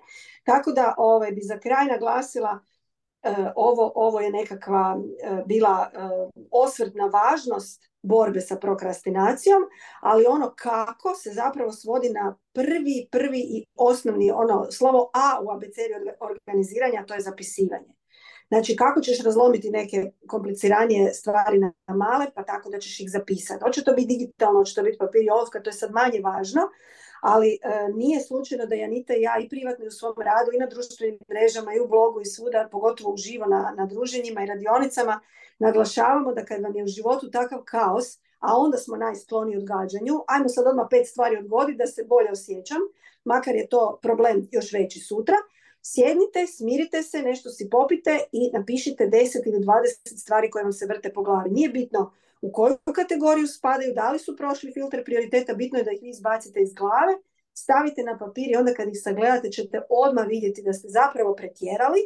Tako 0.44 0.72
da 0.72 0.94
ovaj, 0.98 1.32
bi 1.32 1.40
za 1.40 1.58
kraj 1.58 1.86
naglasila 1.86 2.58
E, 3.26 3.52
ovo, 3.56 3.92
ovo 3.94 4.20
je 4.20 4.30
nekakva 4.30 4.98
e, 5.22 5.42
bila 5.46 5.90
e, 5.92 5.98
osvrt 6.50 6.94
na 6.94 7.06
važnost 7.06 7.90
borbe 8.06 8.40
sa 8.40 8.56
prokrastinacijom, 8.56 9.62
ali 10.00 10.26
ono 10.26 10.54
kako 10.56 11.14
se 11.14 11.30
zapravo 11.30 11.72
svodi 11.72 12.10
na 12.10 12.36
prvi, 12.52 13.08
prvi 13.10 13.38
i 13.38 13.64
osnovni 13.74 14.30
ono 14.30 14.66
slovo 14.70 15.10
A 15.14 15.40
u 15.42 15.50
abecedi 15.50 15.94
organiziranja, 16.20 17.04
to 17.06 17.14
je 17.14 17.20
zapisivanje. 17.20 17.96
Znači 18.48 18.76
kako 18.76 19.00
ćeš 19.00 19.22
razlomiti 19.24 19.70
neke 19.70 20.10
kompliciranije 20.26 21.14
stvari 21.14 21.58
na 21.58 21.72
male, 21.88 22.26
pa 22.34 22.42
tako 22.44 22.70
da 22.70 22.78
ćeš 22.78 23.00
ih 23.00 23.10
zapisati. 23.10 23.62
Hoće 23.64 23.84
to 23.84 23.92
biti 23.92 24.06
digitalno, 24.06 24.60
hoće 24.60 24.74
to 24.74 24.82
biti 24.82 24.98
papir 24.98 25.22
i 25.22 25.30
olovka, 25.30 25.62
to 25.62 25.70
je 25.70 25.74
sad 25.74 25.90
manje 25.92 26.20
važno, 26.24 26.60
ali 27.20 27.58
e, 27.62 27.88
nije 27.94 28.20
slučajno 28.20 28.66
da 28.66 28.74
Janita 28.74 29.14
i 29.14 29.22
ja 29.22 29.38
i 29.38 29.48
privatno 29.48 29.86
u 29.86 29.90
svom 29.90 30.14
radu 30.16 30.50
i 30.54 30.58
na 30.58 30.66
društvenim 30.66 31.18
mrežama 31.30 31.74
i 31.74 31.80
u 31.80 31.88
blogu 31.88 32.20
i 32.20 32.24
svuda, 32.24 32.68
pogotovo 32.72 33.14
uživo 33.14 33.46
na, 33.46 33.74
na 33.76 33.86
druženjima 33.86 34.42
i 34.42 34.46
radionicama, 34.46 35.20
naglašavamo 35.58 36.32
da 36.32 36.44
kad 36.44 36.62
vam 36.62 36.76
je 36.76 36.84
u 36.84 36.86
životu 36.86 37.30
takav 37.30 37.62
kaos, 37.64 38.18
a 38.38 38.56
onda 38.56 38.78
smo 38.78 38.96
najskloni 38.96 39.56
odgađanju, 39.56 40.24
ajmo 40.28 40.48
sad 40.48 40.66
odmah 40.66 40.86
pet 40.90 41.06
stvari 41.06 41.36
odgoditi 41.36 41.78
da 41.78 41.86
se 41.86 42.04
bolje 42.04 42.30
osjećam, 42.30 42.80
makar 43.24 43.54
je 43.54 43.68
to 43.68 43.98
problem 44.02 44.48
još 44.52 44.72
veći 44.72 45.00
sutra, 45.00 45.36
sjednite, 45.82 46.46
smirite 46.46 47.02
se, 47.02 47.22
nešto 47.22 47.50
si 47.50 47.70
popite 47.70 48.18
i 48.32 48.50
napišite 48.52 49.04
10 49.04 49.46
ili 49.46 49.58
20 49.58 50.18
stvari 50.22 50.50
koje 50.50 50.62
vam 50.62 50.72
se 50.72 50.86
vrte 50.86 51.12
po 51.12 51.22
glavi. 51.22 51.50
Nije 51.50 51.68
bitno 51.68 52.12
u 52.46 52.52
koju 52.52 52.76
kategoriju 52.94 53.46
spadaju, 53.46 53.94
da 53.94 54.10
li 54.12 54.18
su 54.18 54.36
prošli 54.36 54.72
filter 54.72 55.04
prioriteta, 55.04 55.54
bitno 55.54 55.78
je 55.78 55.84
da 55.84 55.90
ih 55.90 56.02
vi 56.02 56.10
izbacite 56.10 56.60
iz 56.60 56.74
glave, 56.74 57.14
stavite 57.54 58.02
na 58.02 58.18
papir 58.18 58.50
i 58.50 58.56
onda 58.56 58.74
kad 58.74 58.88
ih 58.88 59.00
sagledate 59.02 59.50
ćete 59.50 59.80
odmah 59.90 60.26
vidjeti 60.28 60.62
da 60.62 60.72
ste 60.72 60.88
zapravo 60.88 61.34
pretjerali 61.34 62.00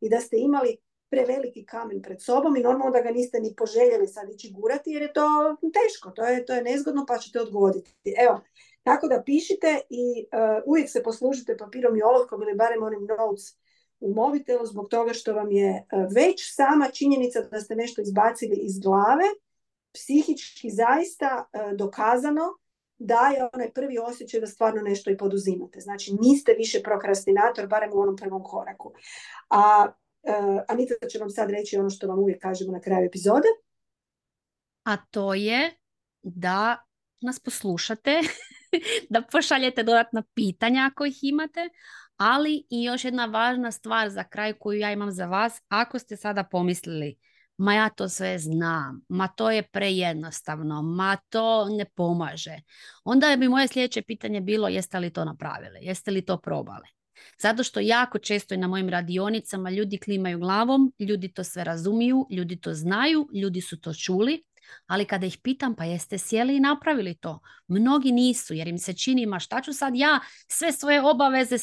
i 0.00 0.08
da 0.08 0.20
ste 0.20 0.36
imali 0.36 0.76
preveliki 1.10 1.66
kamen 1.66 2.02
pred 2.02 2.22
sobom 2.22 2.56
i 2.56 2.62
normalno 2.62 2.92
da 2.92 3.00
ga 3.00 3.10
niste 3.10 3.40
ni 3.40 3.54
poželjeli 3.56 4.06
sad 4.06 4.30
ići 4.30 4.52
gurati 4.52 4.90
jer 4.90 5.02
je 5.02 5.12
to 5.12 5.56
teško, 5.76 6.10
to 6.10 6.24
je, 6.24 6.46
to 6.46 6.54
je 6.54 6.62
nezgodno 6.62 7.04
pa 7.08 7.18
ćete 7.18 7.40
odgoditi. 7.40 7.90
Evo, 8.24 8.40
tako 8.82 9.08
da 9.08 9.22
pišite 9.26 9.80
i 9.90 10.04
uh, 10.24 10.62
uvijek 10.66 10.90
se 10.90 11.02
poslužite 11.02 11.56
papirom 11.56 11.96
i 11.96 12.02
olovkom 12.02 12.42
ili 12.42 12.54
barem 12.54 12.82
onim 12.82 13.06
notes 13.18 13.44
u 14.00 14.14
mobitelu 14.14 14.66
zbog 14.66 14.88
toga 14.88 15.12
što 15.12 15.32
vam 15.32 15.50
je 15.50 15.70
uh, 15.70 16.06
već 16.14 16.54
sama 16.54 16.88
činjenica 16.88 17.40
da 17.40 17.60
ste 17.60 17.74
nešto 17.74 18.02
izbacili 18.02 18.56
iz 18.56 18.78
glave 18.78 19.28
psihički 19.94 20.70
zaista 20.70 21.44
uh, 21.44 21.76
dokazano 21.76 22.42
da 22.98 23.28
je 23.28 23.48
onaj 23.52 23.72
prvi 23.72 23.98
osjećaj 23.98 24.40
da 24.40 24.46
stvarno 24.46 24.82
nešto 24.82 25.10
i 25.10 25.16
poduzimate. 25.16 25.80
Znači 25.80 26.12
niste 26.20 26.54
više 26.58 26.82
prokrastinator, 26.82 27.66
barem 27.66 27.90
u 27.92 28.00
onom 28.00 28.16
prvom 28.16 28.42
koraku. 28.42 28.92
A 29.48 29.86
uh, 30.22 30.60
Anita 30.68 31.08
će 31.08 31.18
vam 31.18 31.30
sad 31.30 31.50
reći 31.50 31.76
ono 31.76 31.90
što 31.90 32.06
vam 32.06 32.18
uvijek 32.18 32.42
kažemo 32.42 32.72
na 32.72 32.80
kraju 32.80 33.06
epizode. 33.06 33.48
A 34.84 34.96
to 34.96 35.34
je 35.34 35.70
da 36.22 36.84
nas 37.20 37.40
poslušate, 37.40 38.20
da 39.10 39.22
pošaljete 39.32 39.82
dodatna 39.82 40.22
pitanja 40.34 40.90
ako 40.92 41.04
ih 41.04 41.18
imate, 41.22 41.68
ali 42.16 42.66
i 42.70 42.84
još 42.84 43.04
jedna 43.04 43.26
važna 43.26 43.70
stvar 43.72 44.10
za 44.10 44.24
kraj 44.24 44.52
koju 44.52 44.78
ja 44.78 44.92
imam 44.92 45.12
za 45.12 45.26
vas, 45.26 45.62
ako 45.68 45.98
ste 45.98 46.16
sada 46.16 46.44
pomislili 46.44 47.18
ma 47.56 47.74
ja 47.74 47.88
to 47.88 48.08
sve 48.08 48.38
znam, 48.38 49.00
ma 49.08 49.28
to 49.28 49.50
je 49.50 49.62
prejednostavno, 49.62 50.82
ma 50.82 51.16
to 51.28 51.68
ne 51.68 51.84
pomaže. 51.84 52.56
Onda 53.04 53.36
bi 53.36 53.48
moje 53.48 53.68
sljedeće 53.68 54.02
pitanje 54.02 54.40
bilo 54.40 54.68
jeste 54.68 54.98
li 54.98 55.12
to 55.12 55.24
napravili, 55.24 55.78
jeste 55.82 56.10
li 56.10 56.24
to 56.24 56.36
probali. 56.36 56.88
Zato 57.38 57.62
što 57.62 57.80
jako 57.80 58.18
često 58.18 58.54
i 58.54 58.58
na 58.58 58.68
mojim 58.68 58.88
radionicama 58.88 59.70
ljudi 59.70 59.98
klimaju 59.98 60.38
glavom, 60.38 60.92
ljudi 60.98 61.32
to 61.32 61.44
sve 61.44 61.64
razumiju, 61.64 62.26
ljudi 62.30 62.60
to 62.60 62.74
znaju, 62.74 63.28
ljudi 63.34 63.60
su 63.60 63.80
to 63.80 63.94
čuli, 63.94 64.42
ali 64.86 65.04
kada 65.04 65.26
ih 65.26 65.38
pitam 65.42 65.74
pa 65.74 65.84
jeste 65.84 66.18
sjeli 66.18 66.56
i 66.56 66.60
napravili 66.60 67.14
to, 67.14 67.40
mnogi 67.68 68.12
nisu 68.12 68.54
jer 68.54 68.68
im 68.68 68.78
se 68.78 68.92
čini 68.92 69.26
ma 69.26 69.38
šta 69.38 69.62
ću 69.62 69.72
sad 69.72 69.96
ja 69.96 70.20
sve 70.48 70.72
svoje 70.72 71.02
obaveze 71.02 71.56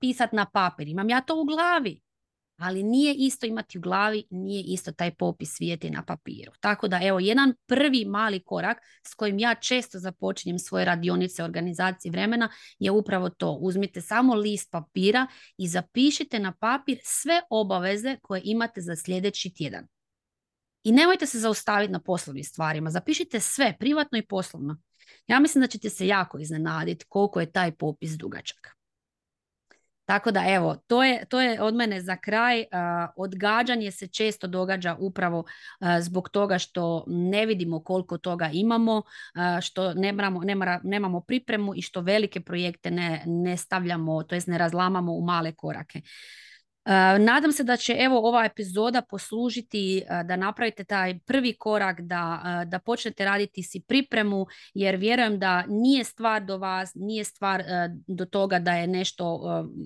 pisati 0.00 0.36
na 0.36 0.46
papir, 0.50 0.88
imam 0.88 1.10
ja 1.10 1.20
to 1.20 1.40
u 1.40 1.44
glavi. 1.44 2.00
Ali 2.58 2.82
nije 2.82 3.14
isto 3.14 3.46
imati 3.46 3.78
u 3.78 3.80
glavi, 3.80 4.24
nije 4.30 4.62
isto 4.62 4.92
taj 4.92 5.14
popis 5.14 5.60
vidjeti 5.60 5.90
na 5.90 6.04
papiru. 6.04 6.52
Tako 6.60 6.88
da 6.88 7.00
evo 7.02 7.20
jedan 7.20 7.54
prvi 7.66 8.04
mali 8.04 8.42
korak 8.44 8.78
s 9.06 9.14
kojim 9.14 9.38
ja 9.38 9.54
često 9.54 9.98
započinjem 9.98 10.58
svoje 10.58 10.84
radionice 10.84 11.44
organizacije 11.44 12.12
vremena 12.12 12.48
je 12.78 12.90
upravo 12.90 13.28
to. 13.28 13.52
Uzmite 13.52 14.00
samo 14.00 14.34
list 14.34 14.70
papira 14.70 15.26
i 15.56 15.68
zapišite 15.68 16.38
na 16.38 16.52
papir 16.60 16.98
sve 17.02 17.40
obaveze 17.50 18.16
koje 18.22 18.40
imate 18.44 18.80
za 18.80 18.96
sljedeći 18.96 19.54
tjedan. 19.54 19.86
I 20.84 20.92
nemojte 20.92 21.26
se 21.26 21.38
zaustaviti 21.38 21.92
na 21.92 22.00
poslovnim 22.00 22.44
stvarima. 22.44 22.90
Zapišite 22.90 23.40
sve, 23.40 23.76
privatno 23.78 24.18
i 24.18 24.26
poslovno. 24.26 24.80
Ja 25.26 25.40
mislim 25.40 25.62
da 25.62 25.66
ćete 25.68 25.90
se 25.90 26.06
jako 26.06 26.38
iznenaditi 26.38 27.04
koliko 27.08 27.40
je 27.40 27.52
taj 27.52 27.72
popis 27.72 28.10
dugačak. 28.10 28.77
Tako 30.08 30.30
da 30.30 30.44
evo, 30.48 30.76
to 30.86 31.04
je, 31.04 31.24
to 31.24 31.40
je 31.40 31.62
od 31.62 31.74
mene 31.74 32.00
za 32.00 32.16
kraj. 32.16 32.64
odgađanje 33.16 33.90
se 33.90 34.06
često 34.06 34.46
događa 34.46 34.96
upravo 34.98 35.44
zbog 36.00 36.28
toga 36.28 36.58
što 36.58 37.04
ne 37.06 37.46
vidimo 37.46 37.82
koliko 37.82 38.18
toga 38.18 38.50
imamo, 38.52 39.02
što 39.62 39.94
nemamo, 39.94 40.40
nemamo 40.82 41.20
pripremu 41.20 41.74
i 41.76 41.82
što 41.82 42.00
velike 42.00 42.40
projekte 42.40 42.90
ne, 42.90 43.22
ne 43.26 43.56
stavljamo, 43.56 44.22
to 44.22 44.34
jest 44.34 44.46
ne 44.48 44.58
razlamamo 44.58 45.12
u 45.12 45.24
male 45.24 45.52
korake. 45.52 46.00
Nadam 47.18 47.52
se 47.52 47.64
da 47.64 47.76
će 47.76 47.96
evo 47.98 48.28
ova 48.28 48.44
epizoda 48.44 49.02
poslužiti 49.02 50.02
da 50.24 50.36
napravite 50.36 50.84
taj 50.84 51.18
prvi 51.18 51.56
korak, 51.58 52.00
da, 52.00 52.42
da 52.66 52.78
počnete 52.78 53.24
raditi 53.24 53.62
si 53.62 53.80
pripremu, 53.88 54.46
jer 54.74 54.96
vjerujem 54.96 55.38
da 55.38 55.64
nije 55.68 56.04
stvar 56.04 56.44
do 56.44 56.56
vas, 56.58 56.92
nije 56.94 57.24
stvar 57.24 57.64
do 58.06 58.24
toga 58.24 58.58
da 58.58 58.72
je 58.72 58.86
nešto 58.86 59.40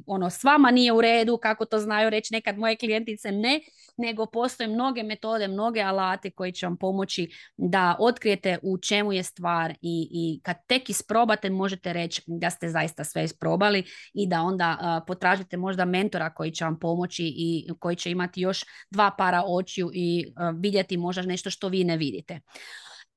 ono 0.06 0.30
s 0.30 0.44
vama 0.44 0.70
nije 0.70 0.92
u 0.92 1.00
redu, 1.00 1.38
kako 1.42 1.64
to 1.64 1.78
znaju 1.78 2.10
reći 2.10 2.34
nekad 2.34 2.58
moje 2.58 2.76
klijentice, 2.76 3.32
ne, 3.32 3.60
nego 3.96 4.26
postoje 4.26 4.68
mnoge 4.68 5.02
metode, 5.02 5.48
mnoge 5.48 5.80
alate 5.80 6.30
koji 6.30 6.52
će 6.52 6.66
vam 6.66 6.76
pomoći 6.76 7.30
da 7.56 7.96
otkrijete 7.98 8.58
u 8.62 8.78
čemu 8.78 9.12
je 9.12 9.22
stvar 9.22 9.70
i, 9.70 10.08
i 10.10 10.40
kad 10.42 10.56
tek 10.66 10.90
isprobate 10.90 11.50
možete 11.50 11.92
reći 11.92 12.22
da 12.26 12.50
ste 12.50 12.68
zaista 12.68 13.04
sve 13.04 13.24
isprobali 13.24 13.84
i 14.14 14.28
da 14.28 14.42
onda 14.42 15.02
potražite 15.06 15.56
možda 15.56 15.84
mentora 15.84 16.30
koji 16.34 16.50
će 16.50 16.64
vam 16.64 16.78
pomoći 16.78 16.91
i 17.26 17.68
koji 17.78 17.96
će 17.96 18.10
imati 18.10 18.40
još 18.40 18.64
dva 18.90 19.10
para 19.18 19.42
očiju 19.46 19.90
i 19.94 20.32
vidjeti 20.58 20.96
možda 20.96 21.22
nešto 21.22 21.50
što 21.50 21.68
vi 21.68 21.84
ne 21.84 21.96
vidite. 21.96 22.40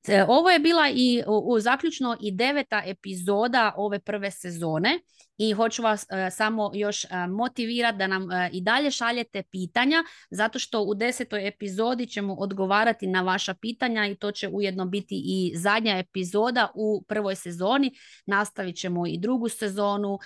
E, 0.08 0.24
ovo 0.28 0.50
je 0.50 0.58
bila 0.58 0.88
i 0.94 1.22
u, 1.26 1.60
zaključno 1.60 2.16
i 2.20 2.32
deveta 2.32 2.82
epizoda 2.86 3.74
ove 3.76 3.98
prve 3.98 4.30
sezone 4.30 5.00
i 5.38 5.52
hoću 5.52 5.82
vas 5.82 6.06
e, 6.10 6.30
samo 6.30 6.70
još 6.74 7.04
uh, 7.04 7.10
motivirati 7.30 7.98
da 7.98 8.06
nam 8.06 8.28
i 8.52 8.60
dalje 8.60 8.90
šaljete 8.90 9.42
pitanja 9.50 10.04
zato 10.30 10.58
što 10.58 10.82
u 10.82 10.94
desetoj 10.94 11.48
epizodi 11.48 12.06
ćemo 12.06 12.34
odgovarati 12.34 13.06
na 13.06 13.22
vaša 13.22 13.54
pitanja 13.54 14.06
i 14.06 14.14
to 14.14 14.32
će 14.32 14.48
ujedno 14.48 14.86
biti 14.86 15.22
i 15.24 15.52
zadnja 15.56 15.98
epizoda 15.98 16.70
u 16.74 17.04
prvoj 17.08 17.34
sezoni. 17.34 17.92
Nastavit 18.26 18.76
ćemo 18.76 19.06
i 19.06 19.18
drugu 19.18 19.48
sezonu. 19.48 20.18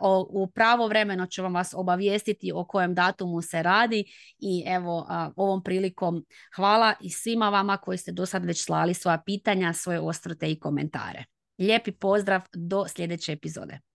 O, 0.00 0.26
u 0.30 0.46
pravo 0.46 0.88
vremeno 0.88 1.26
ću 1.26 1.42
vam 1.42 1.54
vas 1.54 1.74
obavijestiti 1.76 2.52
o 2.54 2.64
kojem 2.64 2.94
datumu 2.94 3.42
se 3.42 3.62
radi 3.62 4.04
i 4.38 4.64
evo 4.66 5.06
ovom 5.36 5.62
prilikom 5.62 6.24
hvala 6.56 6.94
i 7.00 7.10
svima 7.10 7.48
vama 7.48 7.76
koji 7.76 7.98
ste 7.98 8.12
do 8.12 8.26
sad 8.26 8.44
već 8.44 8.64
slali 8.64 8.94
svoja 8.94 9.22
pitanja, 9.26 9.72
svoje 9.72 10.00
ostrote 10.00 10.50
i 10.50 10.58
komentare. 10.58 11.24
Lijepi 11.58 11.92
pozdrav 11.92 12.40
do 12.54 12.84
sljedeće 12.88 13.32
epizode. 13.32 13.93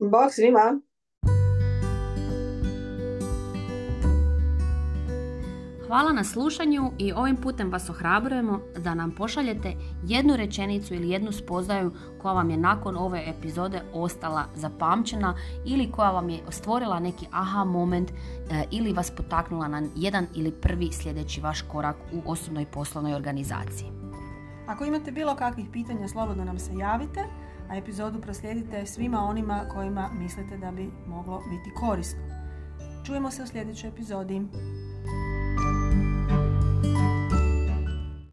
Bog 0.00 0.32
svima! 0.32 0.80
Hvala 5.86 6.12
na 6.12 6.24
slušanju 6.24 6.90
i 6.98 7.12
ovim 7.12 7.36
putem 7.36 7.70
vas 7.70 7.90
ohrabrujemo 7.90 8.60
da 8.78 8.94
nam 8.94 9.10
pošaljete 9.10 9.72
jednu 10.06 10.36
rečenicu 10.36 10.94
ili 10.94 11.10
jednu 11.10 11.32
spoznaju 11.32 11.92
koja 12.22 12.34
vam 12.34 12.50
je 12.50 12.56
nakon 12.56 12.96
ove 12.96 13.24
epizode 13.26 13.82
ostala 13.92 14.44
zapamćena 14.54 15.34
ili 15.64 15.90
koja 15.92 16.10
vam 16.10 16.30
je 16.30 16.40
stvorila 16.48 17.00
neki 17.00 17.26
aha 17.30 17.64
moment 17.64 18.10
e, 18.10 18.14
ili 18.70 18.92
vas 18.92 19.10
potaknula 19.10 19.68
na 19.68 19.82
jedan 19.96 20.26
ili 20.34 20.52
prvi 20.52 20.92
sljedeći 20.92 21.40
vaš 21.40 21.62
korak 21.62 21.96
u 22.12 22.30
osobnoj 22.30 22.66
poslovnoj 22.66 23.14
organizaciji. 23.14 23.88
Ako 24.66 24.84
imate 24.84 25.10
bilo 25.10 25.36
kakvih 25.36 25.66
pitanja, 25.72 26.08
slobodno 26.08 26.44
nam 26.44 26.58
se 26.58 26.74
javite, 26.74 27.24
a 27.70 27.76
epizodu 27.76 28.20
proslijedite 28.20 28.86
svima 28.86 29.18
onima 29.18 29.64
kojima 29.74 30.10
mislite 30.18 30.56
da 30.56 30.70
bi 30.70 30.90
moglo 31.06 31.42
biti 31.50 31.74
korisno. 31.74 32.20
Čujemo 33.06 33.30
se 33.30 33.42
u 33.42 33.46
sljedećoj 33.46 33.88
epizodi. 33.88 34.42